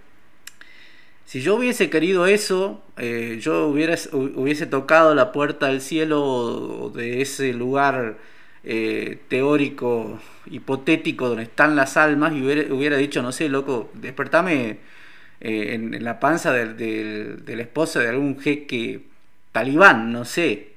si 1.24 1.40
yo 1.40 1.54
hubiese 1.54 1.88
querido 1.88 2.26
eso, 2.26 2.82
eh, 2.96 3.38
yo 3.40 3.68
hubiera, 3.68 3.96
hubiese 4.12 4.66
tocado 4.66 5.14
la 5.14 5.30
puerta 5.30 5.68
del 5.68 5.80
cielo 5.80 6.90
de 6.94 7.22
ese 7.22 7.52
lugar 7.52 8.16
eh, 8.64 9.20
teórico, 9.28 10.20
hipotético, 10.46 11.28
donde 11.28 11.44
están 11.44 11.76
las 11.76 11.96
almas, 11.96 12.32
y 12.32 12.42
hubiera, 12.42 12.96
dicho, 12.96 13.22
no 13.22 13.32
sé, 13.32 13.48
loco, 13.48 13.90
despertame 13.94 14.78
eh, 15.40 15.74
en, 15.74 16.04
la 16.04 16.20
panza 16.20 16.52
del, 16.52 16.76
de 16.76 17.56
la 17.56 17.62
esposa 17.62 18.00
de 18.00 18.08
algún 18.08 18.38
jeque 18.40 19.02
talibán, 19.52 20.12
no 20.12 20.24
sé, 20.24 20.72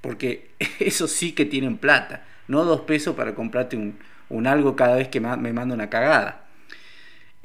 porque 0.00 0.50
eso 0.80 1.08
sí 1.08 1.32
que 1.32 1.44
tienen 1.44 1.78
plata, 1.78 2.24
no 2.48 2.64
dos 2.64 2.82
pesos 2.82 3.14
para 3.16 3.34
comprarte 3.34 3.76
un, 3.76 3.98
un 4.28 4.46
algo 4.46 4.76
cada 4.76 4.96
vez 4.96 5.08
que 5.08 5.20
me 5.20 5.52
manda 5.52 5.74
una 5.74 5.90
cagada. 5.90 6.43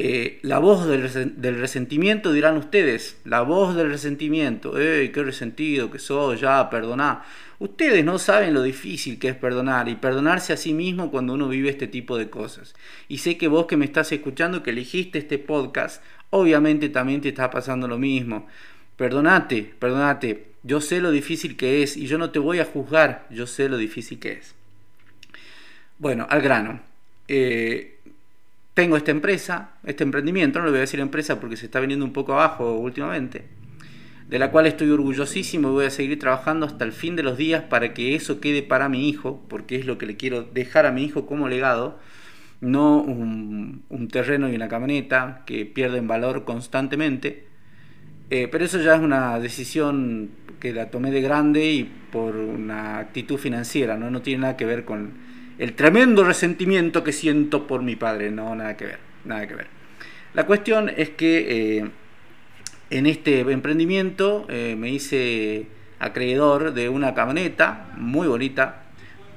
Eh, 0.01 0.39
la 0.43 0.59
voz 0.59 0.87
del, 0.87 1.59
resentimiento, 1.59 2.31
dirán 2.31 2.55
ustedes, 2.55 3.19
la 3.25 3.41
voz 3.41 3.75
del 3.75 3.89
resentimiento, 3.89 4.79
¡ey, 4.79 5.09
qué 5.09 5.23
resentido 5.23 5.91
que 5.91 5.99
soy! 5.99 6.37
Ya, 6.37 6.69
perdoná. 6.69 7.25
Ustedes 7.59 8.05
no 8.05 8.17
saben 8.17 8.53
lo 8.53 8.63
difícil 8.63 9.19
que 9.19 9.27
es 9.27 9.35
perdonar 9.35 9.89
y 9.89 9.95
perdonarse 9.95 10.53
a 10.53 10.57
sí 10.57 10.73
mismo 10.73 11.11
cuando 11.11 11.33
uno 11.33 11.49
vive 11.49 11.69
este 11.69 11.87
tipo 11.87 12.17
de 12.17 12.29
cosas. 12.29 12.75
Y 13.09 13.17
sé 13.17 13.37
que 13.37 13.49
vos 13.49 13.65
que 13.65 13.75
me 13.75 13.83
estás 13.83 14.09
escuchando, 14.13 14.63
que 14.63 14.69
elegiste 14.69 15.19
este 15.19 15.37
podcast, 15.37 16.01
obviamente 16.29 16.87
también 16.87 17.19
te 17.19 17.27
está 17.27 17.51
pasando 17.51 17.85
lo 17.89 17.97
mismo. 17.97 18.47
Perdonate, 18.95 19.73
perdonate. 19.79 20.45
Yo 20.63 20.79
sé 20.79 21.01
lo 21.01 21.11
difícil 21.11 21.57
que 21.57 21.83
es 21.83 21.97
y 21.97 22.07
yo 22.07 22.17
no 22.17 22.29
te 22.29 22.39
voy 22.39 22.59
a 22.59 22.65
juzgar, 22.65 23.27
yo 23.29 23.45
sé 23.47 23.67
lo 23.67 23.77
difícil 23.77 24.17
que 24.19 24.31
es. 24.31 24.55
Bueno, 25.97 26.25
al 26.29 26.41
grano. 26.41 26.79
Eh, 27.27 27.98
tengo 28.79 28.95
esta 28.95 29.11
empresa, 29.11 29.71
este 29.83 30.05
emprendimiento, 30.05 30.59
no 30.59 30.63
le 30.63 30.71
voy 30.71 30.77
a 30.77 30.81
decir 30.81 31.01
empresa 31.01 31.41
porque 31.41 31.57
se 31.57 31.65
está 31.65 31.81
viniendo 31.81 32.05
un 32.05 32.13
poco 32.13 32.31
abajo 32.31 32.77
últimamente, 32.77 33.43
de 34.29 34.39
la 34.39 34.51
cual 34.51 34.67
estoy 34.67 34.89
orgullosísimo 34.89 35.67
y 35.67 35.71
voy 35.71 35.85
a 35.85 35.89
seguir 35.89 36.17
trabajando 36.17 36.65
hasta 36.65 36.85
el 36.85 36.93
fin 36.93 37.17
de 37.17 37.23
los 37.23 37.37
días 37.37 37.61
para 37.63 37.93
que 37.93 38.15
eso 38.15 38.39
quede 38.39 38.63
para 38.63 38.87
mi 38.87 39.09
hijo, 39.09 39.43
porque 39.49 39.75
es 39.75 39.85
lo 39.85 39.97
que 39.97 40.05
le 40.05 40.15
quiero 40.15 40.43
dejar 40.43 40.85
a 40.85 40.93
mi 40.93 41.03
hijo 41.03 41.25
como 41.25 41.49
legado, 41.49 41.99
no 42.61 43.01
un, 43.01 43.83
terreno 44.09 44.49
y 44.49 44.55
una 44.55 44.69
camioneta 44.69 45.43
que 45.45 45.65
pierden 45.65 46.07
valor 46.07 46.45
constantemente, 46.45 47.47
eh, 48.29 48.47
pero 48.49 48.63
eso 48.63 48.79
ya 48.79 48.95
es 48.95 49.01
una 49.01 49.41
decisión 49.41 50.29
que 50.61 50.71
la 50.71 50.89
tomé 50.89 51.11
de 51.11 51.19
grande 51.19 51.69
y 51.69 51.83
por 51.83 52.37
una 52.37 52.99
actitud 52.99 53.37
financiera, 53.37 53.97
no, 53.97 54.09
no 54.09 54.21
tiene 54.21 54.43
nada 54.43 54.55
que 54.55 54.65
ver 54.65 54.85
con 54.85 55.27
el 55.59 55.73
tremendo 55.73 56.23
resentimiento 56.23 57.03
que 57.03 57.11
siento 57.11 57.67
por 57.67 57.83
mi 57.83 57.95
padre. 57.95 58.31
No, 58.31 58.55
nada 58.55 58.75
que 58.75 58.85
ver, 58.85 58.99
nada 59.25 59.45
que 59.45 59.55
ver. 59.55 59.67
La 60.33 60.45
cuestión 60.45 60.89
es 60.89 61.09
que 61.11 61.77
eh, 61.77 61.89
en 62.89 63.05
este 63.05 63.41
emprendimiento 63.41 64.47
eh, 64.49 64.75
me 64.77 64.89
hice 64.89 65.67
acreedor 65.99 66.73
de 66.73 66.87
una 66.87 67.13
camioneta 67.13 67.91
muy 67.97 68.27
bonita, 68.27 68.83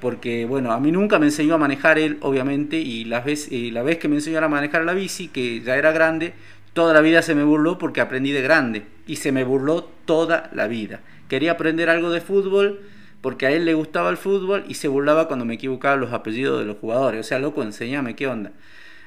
porque 0.01 0.47
bueno, 0.47 0.73
a 0.73 0.79
mí 0.79 0.93
nunca 0.93 1.19
me 1.19 1.27
enseñó 1.27 1.57
a 1.57 1.59
manejar 1.59 1.99
él, 1.99 2.19
obviamente, 2.21 2.79
y 2.79 3.05
la 3.05 3.21
vez, 3.21 3.49
la 3.51 3.83
vez 3.83 3.99
que 3.99 4.09
me 4.09 4.17
enseñó 4.17 4.39
a 4.39 4.49
manejar 4.49 4.85
la 4.85 4.95
bici, 4.95 5.29
que 5.29 5.61
ya 5.61 5.77
era 5.77 5.91
grande, 5.91 6.35
toda 6.73 6.95
la 6.95 7.01
vida 7.01 7.23
se 7.23 7.35
me 7.35 7.43
burló 7.43 7.79
porque 7.79 8.01
aprendí 8.01 8.31
de 8.31 8.43
grande, 8.43 8.85
y 9.07 9.17
se 9.17 9.33
me 9.33 9.43
burló 9.43 9.91
toda 10.05 10.51
la 10.55 10.69
vida. 10.69 11.01
Quería 11.29 11.53
aprender 11.53 11.91
algo 11.91 12.11
de 12.11 12.21
fútbol, 12.21 12.81
porque 13.23 13.47
a 13.47 13.53
él 13.53 13.65
le 13.65 13.75
gustaba 13.75 14.11
el 14.11 14.17
fútbol 14.17 14.65
y 14.69 14.75
se 14.75 14.89
burlaba 14.89 15.29
cuando 15.29 15.45
me 15.45 15.55
equivocaba 15.55 15.97
los 15.97 16.13
apellidos 16.13 16.59
de 16.59 16.67
los 16.67 16.77
jugadores. 16.79 17.21
O 17.21 17.23
sea, 17.23 17.39
loco, 17.39 17.63
enséñame 17.63 18.17
qué 18.17 18.27
onda. 18.27 18.53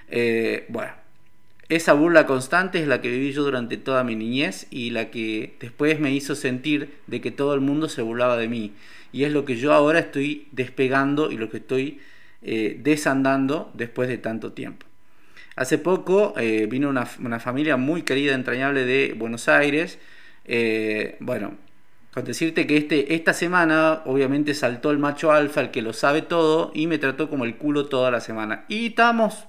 Eh, 0.09 0.65
bueno, 0.69 0.93
esa 1.67 1.93
burla 1.93 2.25
constante 2.25 2.79
es 2.79 2.87
la 2.87 3.01
que 3.01 3.09
viví 3.09 3.33
yo 3.33 3.43
durante 3.43 3.75
toda 3.75 4.05
mi 4.05 4.15
niñez 4.15 4.67
y 4.71 4.91
la 4.91 5.11
que 5.11 5.57
después 5.59 5.99
me 5.99 6.13
hizo 6.13 6.33
sentir 6.35 6.95
de 7.07 7.19
que 7.19 7.31
todo 7.31 7.53
el 7.53 7.61
mundo 7.61 7.89
se 7.89 8.01
burlaba 8.01 8.37
de 8.37 8.47
mí. 8.47 8.73
Y 9.11 9.25
es 9.25 9.33
lo 9.33 9.43
que 9.43 9.57
yo 9.57 9.73
ahora 9.73 9.99
estoy 9.99 10.47
despegando 10.53 11.29
y 11.29 11.37
lo 11.37 11.49
que 11.49 11.57
estoy 11.57 11.99
eh, 12.41 12.79
desandando 12.81 13.69
después 13.73 14.07
de 14.07 14.17
tanto 14.17 14.53
tiempo. 14.53 14.85
Hace 15.57 15.77
poco 15.77 16.33
eh, 16.37 16.67
vino 16.69 16.89
una, 16.89 17.07
una, 17.19 17.39
familia 17.39 17.75
muy 17.75 18.03
querida, 18.03 18.33
entrañable 18.33 18.85
de 18.85 19.13
Buenos 19.17 19.49
Aires. 19.49 19.99
bueno, 21.19 21.57
con 22.15 22.23
decirte 22.23 22.65
que 22.65 22.77
este, 22.77 23.13
esta 23.13 23.33
semana 23.33 24.01
obviamente 24.05 24.53
saltó 24.53 24.89
el 24.89 24.99
macho 24.99 25.33
alfa, 25.33 25.59
el 25.59 25.71
que 25.71 25.81
lo 25.81 25.91
sabe 25.91 26.21
todo, 26.21 26.71
y 26.73 26.87
me 26.87 26.97
trató 26.97 27.29
como 27.29 27.43
el 27.43 27.57
culo 27.57 27.87
toda 27.87 28.09
la 28.09 28.21
semana. 28.21 28.63
Y 28.69 28.87
estamos, 28.87 29.43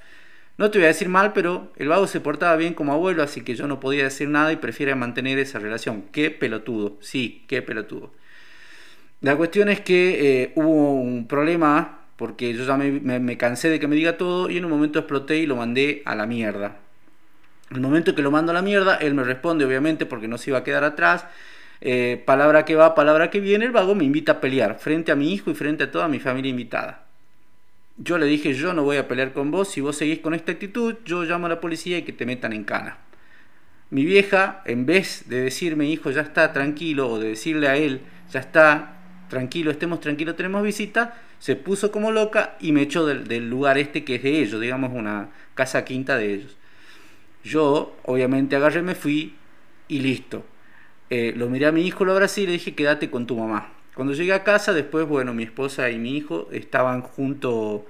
no 0.59 0.69
te 0.73 0.79
voy 0.79 0.87
a 0.87 0.89
decir 0.89 1.09
mal, 1.09 1.33
pero 1.33 1.73
el 1.77 1.87
vago 1.87 2.09
se 2.09 2.19
portaba 2.19 2.57
bien 2.57 2.75
como 2.75 2.93
abuelo, 2.93 3.23
así 3.23 3.43
que 3.43 3.55
yo 3.55 3.69
no 3.69 3.79
podía 3.79 4.03
decir 4.03 4.29
nada 4.29 4.53
y 4.53 4.57
prefiere 4.57 4.97
mantener 4.97 5.39
esa 5.39 5.61
relación. 5.61 6.07
Qué 6.11 6.33
pelotudo, 6.33 6.97
sí, 7.01 7.45
qué 7.47 7.63
pelotudo. 7.63 8.13
La 9.21 9.37
cuestión 9.37 9.69
es 9.69 9.81
que 9.81 10.43
eh, 10.43 10.53
hubo 10.57 10.95
un 10.95 11.29
problema, 11.29 12.01
porque 12.17 12.53
yo 12.53 12.65
ya 12.65 12.77
me, 12.77 12.91
me 13.21 13.37
cansé 13.39 13.71
de 13.71 13.79
que 13.79 13.87
me 13.87 13.95
diga 13.95 14.17
todo, 14.17 14.51
y 14.51 14.57
en 14.57 14.65
un 14.65 14.73
momento 14.73 14.99
exploté 14.99 15.37
y 15.37 15.47
lo 15.47 15.55
mandé 15.55 16.03
a 16.05 16.17
la 16.17 16.27
mierda. 16.27 16.79
El 17.71 17.81
momento 17.81 18.17
que 18.17 18.23
lo 18.23 18.33
mando 18.33 18.51
a 18.51 18.55
la 18.57 18.63
mierda, 18.63 18.97
él 18.97 19.15
me 19.15 19.23
responde, 19.23 19.65
obviamente, 19.65 20.05
porque 20.05 20.27
no 20.27 20.37
se 20.37 20.51
iba 20.51 20.59
a 20.59 20.65
quedar 20.65 20.83
atrás 20.83 21.27
eh, 21.81 22.23
palabra 22.25 22.65
que 22.65 22.75
va, 22.75 22.95
palabra 22.95 23.31
que 23.31 23.41
viene, 23.41 23.67
el 23.67 23.71
vago 23.71 23.95
me 23.95 24.05
invita 24.05 24.33
a 24.33 24.41
pelear 24.41 24.79
frente 24.79 25.13
a 25.13 25.17
mi 25.17 25.33
hijo 25.33 25.51
y 25.51 25.55
frente 25.55 25.85
a 25.85 25.91
toda 25.91 26.09
mi 26.09 26.19
familia 26.19 26.51
invitada. 26.51 27.05
Yo 27.99 28.19
le 28.19 28.27
dije, 28.27 28.55
yo 28.55 28.73
no 28.73 28.83
voy 28.83 28.97
a 28.99 29.09
pelear 29.09 29.33
con 29.33 29.51
vos, 29.51 29.69
si 29.69 29.81
vos 29.81 29.97
seguís 29.97 30.21
con 30.21 30.35
esta 30.35 30.53
actitud, 30.53 30.97
yo 31.05 31.25
llamo 31.25 31.47
a 31.47 31.51
la 31.51 31.61
policía 31.61 31.99
y 31.99 32.03
que 32.03 32.13
te 32.13 32.27
metan 32.27 32.53
en 32.53 32.65
cana. 32.65 32.99
Mi 33.91 34.05
vieja, 34.05 34.63
en 34.65 34.85
vez 34.85 35.29
de 35.29 35.43
decirme, 35.43 35.87
hijo, 35.87 36.11
ya 36.11 36.23
está 36.23 36.53
tranquilo, 36.53 37.09
o 37.09 37.19
de 37.19 37.29
decirle 37.29 37.69
a 37.69 37.77
él, 37.77 38.01
ya 38.31 38.41
está 38.41 38.99
tranquilo, 39.29 39.71
estemos 39.71 40.01
tranquilos, 40.01 40.37
tenemos 40.37 40.63
visita, 40.63 41.23
se 41.39 41.57
puso 41.57 41.93
como 41.93 42.11
loca 42.11 42.57
y 42.61 42.73
me 42.73 42.83
echó 42.83 43.07
del, 43.07 43.29
del 43.29 43.49
lugar 43.49 43.79
este 43.79 44.05
que 44.05 44.17
es 44.17 44.23
de 44.23 44.41
ellos, 44.41 44.61
digamos 44.61 44.93
una 44.93 45.29
casa 45.55 45.85
quinta 45.85 46.17
de 46.17 46.35
ellos. 46.35 46.57
Yo, 47.45 47.97
obviamente, 48.05 48.57
agarré, 48.57 48.83
me 48.83 48.95
fui 48.95 49.35
y 49.89 50.01
listo 50.01 50.45
eh, 51.09 51.33
lo 51.37 51.49
miré 51.49 51.67
a 51.67 51.73
mi 51.73 51.87
hijo, 51.87 52.05
lo 52.05 52.13
abracé 52.13 52.43
y 52.43 52.47
le 52.47 52.53
dije, 52.53 52.75
quédate 52.75 53.11
con 53.11 53.27
tu 53.27 53.37
mamá. 53.37 53.73
Cuando 53.95 54.13
llegué 54.13 54.33
a 54.33 54.45
casa, 54.45 54.73
después, 54.73 55.07
bueno, 55.07 55.35
mi 55.35 55.45
esposa 55.45 55.91
y 55.91 55.99
mi 55.99 56.17
hijo 56.17 56.49
estaban 56.53 57.01
junto, 57.03 57.87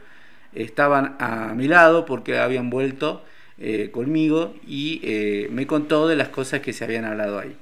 estaban 0.52 1.16
a 1.18 1.54
mi 1.54 1.66
lado 1.66 2.04
porque 2.04 2.38
habían 2.38 2.70
vuelto 2.70 3.24
eh, 3.58 3.90
conmigo 3.90 4.54
y 4.66 5.00
eh, 5.02 5.48
me 5.50 5.66
contó 5.66 6.06
de 6.08 6.16
las 6.16 6.28
cosas 6.28 6.60
que 6.60 6.72
se 6.72 6.84
habían 6.84 7.04
hablado 7.04 7.38
ahí. 7.38 7.56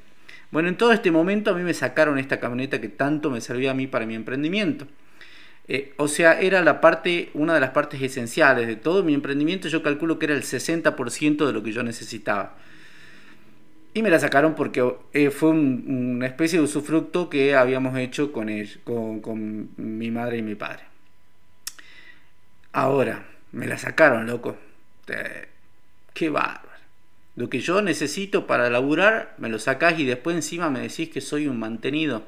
Bueno, 0.51 0.69
en 0.69 0.77
todo 0.77 0.93
este 0.93 1.11
momento 1.11 1.51
a 1.51 1.55
mí 1.55 1.63
me 1.63 1.75
sacaron 1.75 2.19
esta 2.19 2.41
camioneta 2.41 2.81
que 2.81 2.89
tanto 2.89 3.31
me 3.31 3.41
servía 3.41 3.71
a 3.71 3.75
mí 3.75 3.87
para 3.87 4.07
mi 4.07 4.15
emprendimiento. 4.15 4.87
o 5.97 6.09
sea, 6.09 6.41
era 6.41 6.63
la 6.63 6.81
parte, 6.81 7.31
una 7.35 7.55
de 7.55 7.61
las 7.61 7.71
partes 7.71 8.03
esenciales 8.03 8.67
de 8.67 8.77
todo 8.77 9.03
mi 9.03 9.15
emprendimiento. 9.15 9.69
Yo 9.69 9.83
calculo 9.83 10.19
que 10.19 10.27
era 10.27 10.35
el 10.35 10.43
60% 10.43 11.47
de 11.47 11.53
lo 11.53 11.63
que 11.63 11.73
yo 11.73 11.83
necesitaba. 11.83 12.57
Y 13.95 14.03
me 14.03 14.11
la 14.11 14.19
sacaron 14.19 14.57
porque 14.57 14.85
eh, 15.13 15.31
fue 15.31 15.51
una 15.51 16.27
especie 16.27 16.59
de 16.59 16.65
usufructo 16.65 17.31
que 17.31 17.55
habíamos 17.55 17.97
hecho 17.97 18.33
con, 18.33 19.71
mi 19.77 20.11
madre 20.11 20.39
y 20.39 20.43
mi 20.43 20.57
padre. 20.57 20.83
Ahora, 22.73 23.25
me 23.53 23.69
la 23.69 23.79
sacaron, 23.79 24.27
loco. 24.27 24.57
qué 26.13 26.29
bárbaro. 26.29 26.69
Lo 27.37 27.49
que 27.49 27.61
yo 27.61 27.83
necesito 27.83 28.49
para 28.49 28.69
laburar, 28.69 29.35
me 29.39 29.49
lo 29.49 29.61
sacás 29.61 29.99
y 29.99 30.05
después 30.05 30.35
encima 30.35 30.71
me 30.71 30.81
decís 30.81 31.09
que 31.09 31.21
soy 31.21 31.47
un 31.47 31.61
mantenido. 31.61 32.25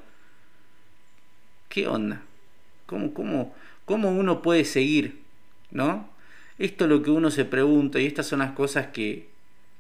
¿qué 1.68 1.88
onda? 1.88 2.22
¿Cómo, 2.86 3.12
cómo, 3.12 3.54
cómo 3.84 4.10
uno 4.10 4.40
puede 4.40 4.64
seguir? 4.64 5.20
¿No? 5.70 6.08
Esto 6.58 6.84
es 6.84 6.90
lo 6.90 7.02
que 7.02 7.10
uno 7.10 7.30
se 7.30 7.44
pregunta 7.44 8.00
y 8.00 8.06
estas 8.06 8.26
son 8.26 8.38
las 8.38 8.52
cosas 8.52 8.86
que 8.86 9.28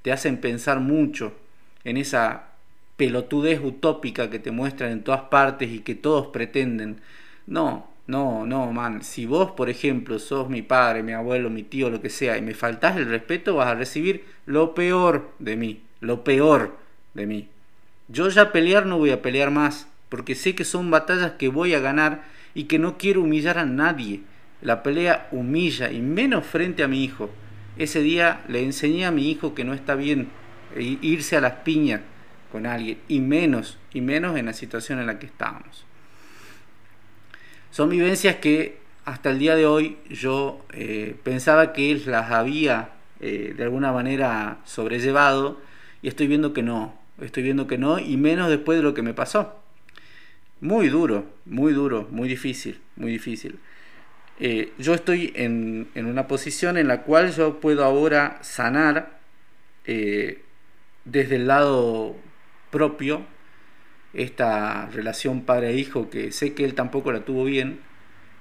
te 0.02 0.12
hacen 0.12 0.40
pensar 0.40 0.80
mucho 0.80 1.32
en 1.86 1.96
esa 1.96 2.48
pelotudez 2.96 3.60
utópica 3.62 4.28
que 4.28 4.40
te 4.40 4.50
muestran 4.50 4.90
en 4.90 5.04
todas 5.04 5.22
partes 5.22 5.70
y 5.70 5.78
que 5.78 5.94
todos 5.94 6.26
pretenden. 6.26 7.00
No, 7.46 7.88
no, 8.08 8.44
no, 8.44 8.72
man. 8.72 9.04
Si 9.04 9.24
vos, 9.24 9.52
por 9.52 9.70
ejemplo, 9.70 10.18
sos 10.18 10.48
mi 10.48 10.62
padre, 10.62 11.04
mi 11.04 11.12
abuelo, 11.12 11.48
mi 11.48 11.62
tío, 11.62 11.88
lo 11.88 12.02
que 12.02 12.10
sea, 12.10 12.36
y 12.38 12.42
me 12.42 12.54
faltás 12.54 12.96
el 12.96 13.06
respeto, 13.06 13.54
vas 13.54 13.68
a 13.68 13.76
recibir 13.76 14.24
lo 14.46 14.74
peor 14.74 15.30
de 15.38 15.56
mí. 15.56 15.82
Lo 16.00 16.24
peor 16.24 16.76
de 17.14 17.26
mí. 17.26 17.48
Yo 18.08 18.28
ya 18.30 18.50
pelear 18.50 18.84
no 18.84 18.98
voy 18.98 19.10
a 19.10 19.22
pelear 19.22 19.52
más, 19.52 19.86
porque 20.08 20.34
sé 20.34 20.56
que 20.56 20.64
son 20.64 20.90
batallas 20.90 21.32
que 21.38 21.46
voy 21.46 21.74
a 21.74 21.80
ganar 21.80 22.24
y 22.52 22.64
que 22.64 22.80
no 22.80 22.98
quiero 22.98 23.22
humillar 23.22 23.58
a 23.58 23.64
nadie. 23.64 24.22
La 24.60 24.82
pelea 24.82 25.28
humilla, 25.30 25.92
y 25.92 26.00
menos 26.00 26.46
frente 26.46 26.82
a 26.82 26.88
mi 26.88 27.04
hijo. 27.04 27.30
Ese 27.78 28.00
día 28.00 28.40
le 28.48 28.64
enseñé 28.64 29.06
a 29.06 29.12
mi 29.12 29.30
hijo 29.30 29.54
que 29.54 29.62
no 29.62 29.72
está 29.72 29.94
bien 29.94 30.30
irse 30.76 31.36
a 31.36 31.40
las 31.40 31.52
piñas 31.54 32.00
con 32.50 32.66
alguien, 32.66 32.98
y 33.08 33.20
menos, 33.20 33.78
y 33.92 34.00
menos 34.00 34.36
en 34.36 34.46
la 34.46 34.52
situación 34.52 34.98
en 34.98 35.06
la 35.06 35.18
que 35.18 35.26
estábamos. 35.26 35.84
Son 37.70 37.90
vivencias 37.90 38.36
que 38.36 38.78
hasta 39.04 39.30
el 39.30 39.38
día 39.38 39.54
de 39.54 39.66
hoy 39.66 39.98
yo 40.10 40.64
eh, 40.72 41.14
pensaba 41.22 41.72
que 41.72 41.92
él 41.92 42.02
las 42.06 42.30
había 42.30 42.90
eh, 43.20 43.54
de 43.56 43.62
alguna 43.62 43.92
manera 43.92 44.58
sobrellevado 44.64 45.60
y 46.02 46.08
estoy 46.08 46.26
viendo 46.26 46.52
que 46.52 46.62
no, 46.62 46.98
estoy 47.20 47.42
viendo 47.42 47.66
que 47.66 47.78
no 47.78 47.98
y 47.98 48.16
menos 48.16 48.48
después 48.48 48.78
de 48.78 48.82
lo 48.82 48.94
que 48.94 49.02
me 49.02 49.14
pasó. 49.14 49.62
Muy 50.60 50.88
duro, 50.88 51.26
muy 51.44 51.72
duro, 51.72 52.08
muy 52.10 52.28
difícil, 52.28 52.80
muy 52.96 53.12
difícil. 53.12 53.58
Eh, 54.40 54.72
yo 54.78 54.94
estoy 54.94 55.32
en, 55.36 55.88
una 55.94 56.26
posición 56.26 56.78
en 56.78 56.88
la 56.88 57.02
cual 57.02 57.32
yo 57.32 57.60
puedo 57.60 57.84
ahora 57.84 58.38
sanar 58.42 59.18
desde 61.06 61.36
el 61.36 61.46
lado 61.46 62.14
propio 62.70 63.24
esta 64.12 64.86
relación 64.86 65.42
padre-hijo 65.42 66.10
que 66.10 66.32
sé 66.32 66.54
que 66.54 66.64
él 66.64 66.74
tampoco 66.74 67.12
la 67.12 67.20
tuvo 67.20 67.44
bien 67.44 67.80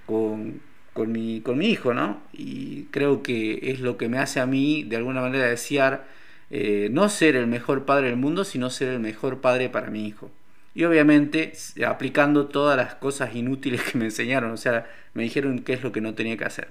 con, 0.06 0.62
con, 0.94 1.12
mi, 1.12 1.42
con 1.42 1.58
mi 1.58 1.70
hijo, 1.70 1.94
¿no? 1.94 2.22
Y 2.34 2.84
creo 2.86 3.24
que 3.24 3.60
es 3.72 3.80
lo 3.80 3.98
que 3.98 4.10
me 4.10 4.18
hace 4.18 4.40
a 4.40 4.46
mí 4.46 4.84
de 4.84 4.98
alguna 4.98 5.22
manera 5.22 5.46
desear 5.46 6.08
eh, 6.50 6.90
no 6.92 7.10
ser 7.10 7.36
el 7.36 7.48
mejor 7.48 7.86
padre 7.86 8.08
del 8.08 8.18
mundo, 8.18 8.44
sino 8.44 8.70
ser 8.70 8.90
el 8.90 9.00
mejor 9.00 9.42
padre 9.42 9.70
para 9.70 9.90
mi 9.90 10.08
hijo. 10.08 10.32
Y 10.74 10.84
obviamente 10.84 11.54
aplicando 11.86 12.48
todas 12.48 12.78
las 12.78 12.96
cosas 12.96 13.36
inútiles 13.36 13.82
que 13.84 13.98
me 13.98 14.06
enseñaron, 14.06 14.52
o 14.52 14.58
sea, 14.58 14.86
me 15.14 15.24
dijeron 15.24 15.60
qué 15.60 15.74
es 15.74 15.84
lo 15.84 15.92
que 15.92 16.02
no 16.02 16.14
tenía 16.16 16.38
que 16.38 16.46
hacer. 16.46 16.70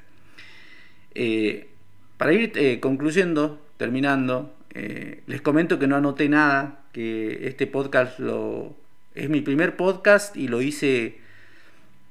Eh, 1.14 1.68
para 2.16 2.32
ir 2.32 2.52
eh, 2.56 2.80
concluyendo, 2.80 3.60
terminando, 3.76 4.54
les 4.74 5.40
comento 5.40 5.78
que 5.78 5.86
no 5.86 5.96
anoté 5.96 6.28
nada, 6.28 6.84
que 6.92 7.46
este 7.48 7.66
podcast 7.66 8.18
lo, 8.18 8.76
es 9.14 9.30
mi 9.30 9.40
primer 9.40 9.76
podcast 9.76 10.36
y 10.36 10.48
lo 10.48 10.60
hice 10.60 11.18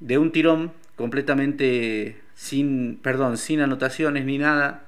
de 0.00 0.18
un 0.18 0.32
tirón, 0.32 0.72
completamente 0.96 2.20
sin, 2.34 2.98
perdón, 3.02 3.36
sin 3.36 3.60
anotaciones 3.60 4.24
ni 4.24 4.38
nada, 4.38 4.84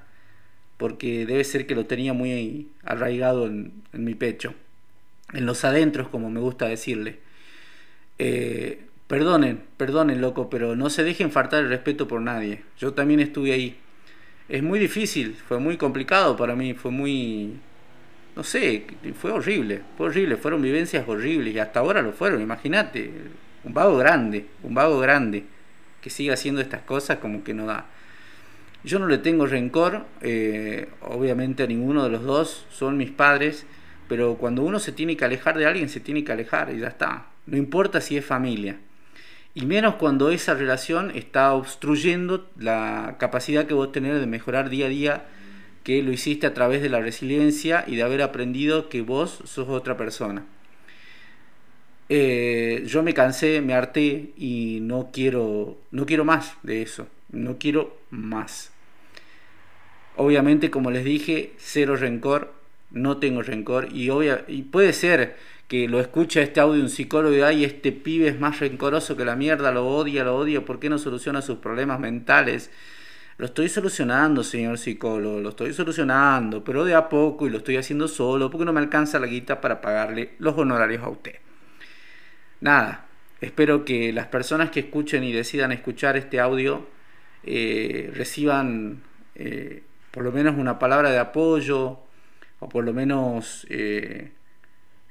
porque 0.77 1.25
debe 1.25 1.43
ser 1.43 1.65
que 1.67 1.75
lo 1.75 1.85
tenía 1.85 2.13
muy 2.13 2.69
arraigado 2.83 3.45
en, 3.47 3.83
mi 3.93 4.15
pecho, 4.15 4.53
en 5.33 5.45
los 5.45 5.63
adentros, 5.63 6.09
como 6.09 6.29
me 6.29 6.39
gusta 6.39 6.67
decirle. 6.67 7.19
Eh, 8.19 8.85
perdonen, 9.07 9.63
perdonen, 9.77 10.21
loco, 10.21 10.49
pero 10.49 10.75
no 10.75 10.89
se 10.89 11.03
dejen 11.03 11.31
faltar 11.31 11.63
el 11.63 11.69
respeto 11.69 12.07
por 12.07 12.21
nadie. 12.21 12.63
Yo 12.79 12.93
también 12.93 13.19
estuve 13.19 13.53
ahí. 13.53 13.77
Es 14.49 14.63
muy 14.63 14.79
difícil, 14.79 15.35
fue 15.35 15.59
muy 15.59 15.77
complicado 15.77 16.37
para 16.37 16.55
mí, 16.55 16.73
fue 16.73 16.91
muy 16.91 17.59
no 18.37 18.43
sé, 18.43 18.85
fue 19.19 19.31
horrible, 19.31 19.81
fue 19.97 20.05
horrible, 20.09 20.37
fueron 20.37 20.61
vivencias 20.61 21.07
horribles 21.07 21.55
y 21.55 21.57
hasta 21.57 21.79
ahora 21.79 22.03
lo 22.03 22.11
fueron, 22.11 22.39
imagínate, 22.39 23.11
un 23.63 23.73
vago 23.73 23.97
grande, 23.97 24.45
un 24.61 24.75
vago 24.75 24.99
grande 24.99 25.43
que 26.01 26.11
siga 26.11 26.35
haciendo 26.35 26.61
estas 26.61 26.83
cosas 26.83 27.17
como 27.17 27.43
que 27.43 27.55
no 27.55 27.65
da. 27.65 27.87
Yo 28.83 28.99
no 28.99 29.07
le 29.07 29.17
tengo 29.17 29.47
rencor, 29.47 30.05
eh, 30.21 30.87
obviamente 31.01 31.63
a 31.63 31.65
ninguno 31.65 32.03
de 32.03 32.11
los 32.11 32.23
dos, 32.25 32.67
son 32.69 32.95
mis 32.95 33.09
padres, 33.09 33.65
pero 34.07 34.35
cuando 34.35 34.61
uno 34.61 34.77
se 34.77 34.91
tiene 34.91 35.17
que 35.17 35.25
alejar 35.25 35.57
de 35.57 35.65
alguien, 35.65 35.89
se 35.89 35.99
tiene 35.99 36.23
que 36.23 36.31
alejar 36.31 36.71
y 36.71 36.77
ya 36.77 36.89
está. 36.89 37.25
No 37.47 37.57
importa 37.57 38.01
si 38.01 38.17
es 38.17 38.25
familia. 38.25 38.77
Y 39.55 39.65
menos 39.65 39.95
cuando 39.95 40.29
esa 40.29 40.53
relación 40.53 41.11
está 41.15 41.53
obstruyendo 41.53 42.51
la 42.55 43.15
capacidad 43.17 43.65
que 43.65 43.73
vos 43.73 43.91
tenés 43.91 44.19
de 44.19 44.27
mejorar 44.27 44.69
día 44.69 44.85
a 44.85 44.89
día 44.89 45.25
que 45.87 46.03
lo 46.03 46.11
hiciste 46.11 46.45
a 46.45 46.53
través 46.53 46.81
de 46.81 46.89
la 46.89 46.99
resiliencia 46.99 47.85
y 47.87 47.95
de 47.95 48.03
haber 48.03 48.21
aprendido 48.21 48.89
que 48.89 49.01
vos 49.01 49.39
sos 49.45 49.69
otra 49.69 49.95
persona. 49.95 50.45
Eh, 52.09 52.83
yo 52.85 53.03
me 53.03 53.13
cansé, 53.13 53.61
me 53.61 53.73
harté 53.73 54.33
y 54.35 54.79
no 54.81 55.11
quiero, 55.13 55.77
no 55.91 56.05
quiero 56.05 56.25
más 56.25 56.57
de 56.61 56.81
eso, 56.81 57.07
no 57.31 57.57
quiero 57.57 57.97
más. 58.09 58.73
Obviamente, 60.17 60.69
como 60.69 60.91
les 60.91 61.05
dije, 61.05 61.53
cero 61.57 61.95
rencor, 61.95 62.53
no 62.91 63.15
tengo 63.15 63.41
rencor 63.41 63.87
y, 63.93 64.09
obvia, 64.09 64.43
y 64.49 64.63
puede 64.63 64.91
ser 64.91 65.37
que 65.69 65.87
lo 65.87 66.01
escuche 66.01 66.41
este 66.41 66.59
audio 66.59 66.81
un 66.81 66.89
psicólogo 66.89 67.33
y 67.33 67.39
ay, 67.39 67.63
este 67.63 67.93
pibe 67.93 68.27
es 68.27 68.37
más 68.37 68.59
rencoroso 68.59 69.15
que 69.15 69.23
la 69.23 69.37
mierda, 69.37 69.71
lo 69.71 69.87
odia, 69.87 70.25
lo 70.25 70.35
odia, 70.35 70.65
¿por 70.65 70.81
qué 70.81 70.89
no 70.89 70.97
soluciona 70.97 71.41
sus 71.41 71.59
problemas 71.59 72.01
mentales? 72.01 72.71
Lo 73.37 73.45
estoy 73.45 73.69
solucionando, 73.69 74.43
señor 74.43 74.79
psicólogo, 74.79 75.39
lo 75.39 75.49
estoy 75.49 75.71
solucionando, 75.71 76.63
pero 76.63 76.83
de 76.85 76.95
a 76.95 77.07
poco 77.07 77.45
y 77.45 77.51
lo 77.51 77.59
estoy 77.59 77.77
haciendo 77.77 78.07
solo 78.07 78.49
porque 78.49 78.65
no 78.65 78.73
me 78.73 78.79
alcanza 78.79 79.19
la 79.19 79.27
guita 79.27 79.61
para 79.61 79.79
pagarle 79.79 80.31
los 80.39 80.57
honorarios 80.57 81.03
a 81.03 81.09
usted. 81.09 81.35
Nada, 82.61 83.05
espero 83.39 83.85
que 83.85 84.11
las 84.11 84.27
personas 84.27 84.71
que 84.71 84.79
escuchen 84.79 85.23
y 85.23 85.31
decidan 85.33 85.71
escuchar 85.71 86.17
este 86.17 86.39
audio 86.39 86.87
eh, 87.43 88.11
reciban 88.15 89.03
eh, 89.35 89.83
por 90.09 90.23
lo 90.23 90.31
menos 90.31 90.57
una 90.57 90.79
palabra 90.79 91.11
de 91.11 91.19
apoyo 91.19 91.99
o 92.59 92.69
por 92.69 92.83
lo 92.83 92.93
menos 92.93 93.67
eh, 93.69 94.31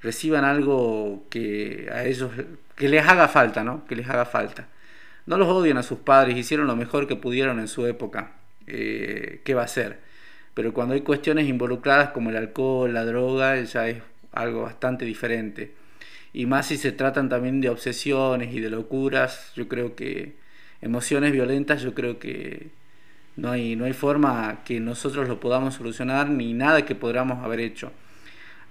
reciban 0.03 0.45
algo 0.45 1.25
que 1.31 1.89
a 1.93 2.05
ellos 2.05 2.33
que 2.75 2.89
les 2.89 3.07
haga 3.07 3.29
falta, 3.29 3.63
¿no? 3.63 3.87
Que 3.87 3.95
les 3.95 4.09
haga 4.09 4.25
falta. 4.25 4.69
No 5.27 5.37
los 5.39 5.49
odian 5.49 5.77
a 5.77 5.83
sus 5.83 5.99
padres, 5.99 6.37
hicieron 6.37 6.67
lo 6.67 6.77
mejor 6.77 7.07
que 7.07 7.17
pudieron 7.17 7.59
en 7.59 7.69
su 7.69 7.87
época. 7.87 8.33
Eh, 8.67 9.43
¿Qué 9.45 9.55
va 9.55 9.63
a 9.65 9.69
ser? 9.69 10.01
Pero 10.55 10.73
cuando 10.73 10.95
hay 10.95 11.03
cuestiones 11.03 11.49
involucradas 11.49 12.11
como 12.11 12.31
el 12.31 12.37
alcohol, 12.37 12.95
la 12.95 13.05
droga, 13.05 13.61
ya 13.61 13.89
es 13.89 14.03
algo 14.33 14.63
bastante 14.63 15.05
diferente. 15.05 15.75
Y 16.33 16.47
más 16.47 16.67
si 16.67 16.77
se 16.77 16.93
tratan 16.93 17.29
también 17.29 17.61
de 17.61 17.71
obsesiones 17.71 18.55
y 18.55 18.61
de 18.61 18.71
locuras, 18.71 19.53
yo 19.55 19.69
creo 19.69 19.97
que 19.97 20.37
emociones 20.81 21.33
violentas, 21.33 21.83
yo 21.83 21.95
creo 21.95 22.19
que 22.19 22.71
no 23.37 23.51
hay, 23.51 23.77
no 23.77 23.85
hay 23.85 23.93
forma 23.93 24.61
que 24.65 24.81
nosotros 24.81 25.29
lo 25.29 25.41
podamos 25.41 25.75
solucionar 25.75 26.31
ni 26.31 26.55
nada 26.55 26.85
que 26.85 26.95
podamos 26.95 27.45
haber 27.45 27.61
hecho. 27.61 27.93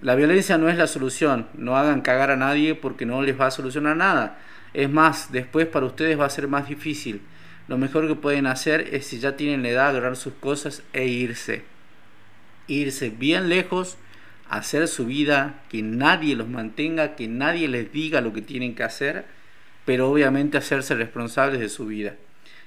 La 0.02 0.15
violencia 0.15 0.58
no 0.58 0.70
es 0.70 0.78
la 0.78 0.88
solución, 0.88 1.48
no 1.54 1.78
hagan 1.78 2.02
cagar 2.02 2.32
a 2.32 2.36
nadie 2.36 2.76
porque 2.76 3.06
no 3.06 3.22
les 3.22 3.39
va 3.39 3.48
a 3.48 3.52
solucionar 3.52 3.96
nada. 3.96 4.39
Es 4.76 4.90
más, 4.90 5.32
después 5.32 5.68
para 5.68 5.86
ustedes 5.86 6.20
va 6.20 6.26
a 6.26 6.30
ser 6.30 6.50
más 6.50 6.68
difícil. 6.68 7.22
Lo 7.70 7.78
mejor 7.78 8.10
que 8.10 8.16
pueden 8.16 8.46
hacer 8.46 8.94
es 8.94 9.08
si 9.08 9.20
ya 9.20 9.38
tienen 9.38 9.64
la 9.64 9.70
edad, 9.70 9.88
agarrar 9.88 10.18
sus 10.18 10.34
cosas 10.34 10.84
e 10.92 11.08
irse. 11.08 11.64
Irse 12.68 13.10
bien 13.10 13.48
lejos, 13.48 13.96
hacer 14.50 14.90
su 14.90 15.06
vida, 15.06 15.64
que 15.70 15.82
nadie 15.82 16.36
los 16.36 16.50
mantenga, 16.50 17.16
que 17.16 17.30
nadie 17.30 17.70
les 17.70 17.94
diga 17.94 18.20
lo 18.20 18.34
que 18.34 18.42
tienen 18.42 18.76
que 18.76 18.84
hacer, 18.84 19.24
pero 19.86 20.12
obviamente 20.12 20.58
hacerse 20.58 20.94
responsables 20.94 21.62
de 21.62 21.70
su 21.70 21.86
vida. 21.86 22.16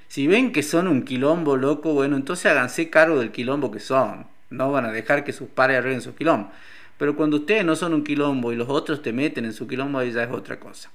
Si 0.09 0.27
ven 0.27 0.51
que 0.51 0.63
son 0.63 0.89
un 0.89 1.03
quilombo 1.03 1.59
loco, 1.59 1.93
bueno, 1.93 2.17
entonces 2.17 2.47
háganse 2.47 2.89
cargo 2.89 3.21
del 3.21 3.33
quilombo 3.33 3.71
que 3.71 3.81
son. 3.81 4.27
No 4.49 4.73
van 4.73 4.87
a 4.87 4.93
dejar 4.93 5.25
que 5.25 5.35
sus 5.35 5.51
padres 5.51 5.77
arreglen 5.77 6.01
su 6.01 6.15
quilombo. 6.15 6.51
Pero 6.97 7.15
cuando 7.17 7.37
ustedes 7.37 7.67
no 7.67 7.77
son 7.77 7.93
un 7.93 8.03
quilombo 8.03 8.51
y 8.51 8.57
los 8.57 8.71
otros 8.71 9.03
te 9.03 9.13
meten 9.13 9.45
en 9.45 9.53
su 9.53 9.69
quilombo, 9.69 10.03
ya 10.03 10.23
es 10.23 10.31
otra 10.31 10.59
cosa. 10.59 10.91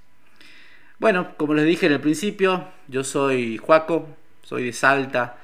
Bueno, 1.00 1.36
como 1.38 1.54
les 1.54 1.66
dije 1.66 1.88
en 1.88 1.94
el 1.94 2.00
principio, 2.00 2.68
yo 2.88 3.04
soy 3.04 3.58
Juaco, 3.58 4.08
soy 4.44 4.66
de 4.66 4.74
Salta 4.74 5.38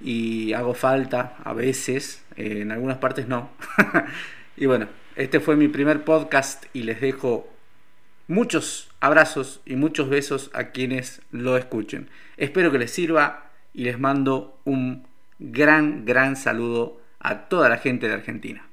y 0.00 0.52
hago 0.54 0.74
falta 0.74 1.36
a 1.44 1.52
veces, 1.52 2.24
eh, 2.36 2.62
en 2.62 2.72
algunas 2.72 2.98
partes 2.98 3.28
no. 3.28 3.50
y 4.56 4.66
bueno, 4.66 4.88
este 5.14 5.40
fue 5.40 5.56
mi 5.56 5.68
primer 5.68 6.04
podcast 6.04 6.64
y 6.72 6.82
les 6.82 7.00
dejo 7.00 7.48
muchos 8.26 8.90
abrazos 9.00 9.60
y 9.66 9.76
muchos 9.76 10.08
besos 10.08 10.50
a 10.54 10.70
quienes 10.70 11.20
lo 11.30 11.56
escuchen. 11.56 12.08
Espero 12.36 12.72
que 12.72 12.78
les 12.78 12.90
sirva 12.90 13.50
y 13.74 13.84
les 13.84 13.98
mando 13.98 14.58
un 14.64 15.06
gran, 15.38 16.06
gran 16.06 16.36
saludo 16.36 17.00
a 17.20 17.48
toda 17.48 17.68
la 17.68 17.76
gente 17.76 18.08
de 18.08 18.14
Argentina. 18.14 18.66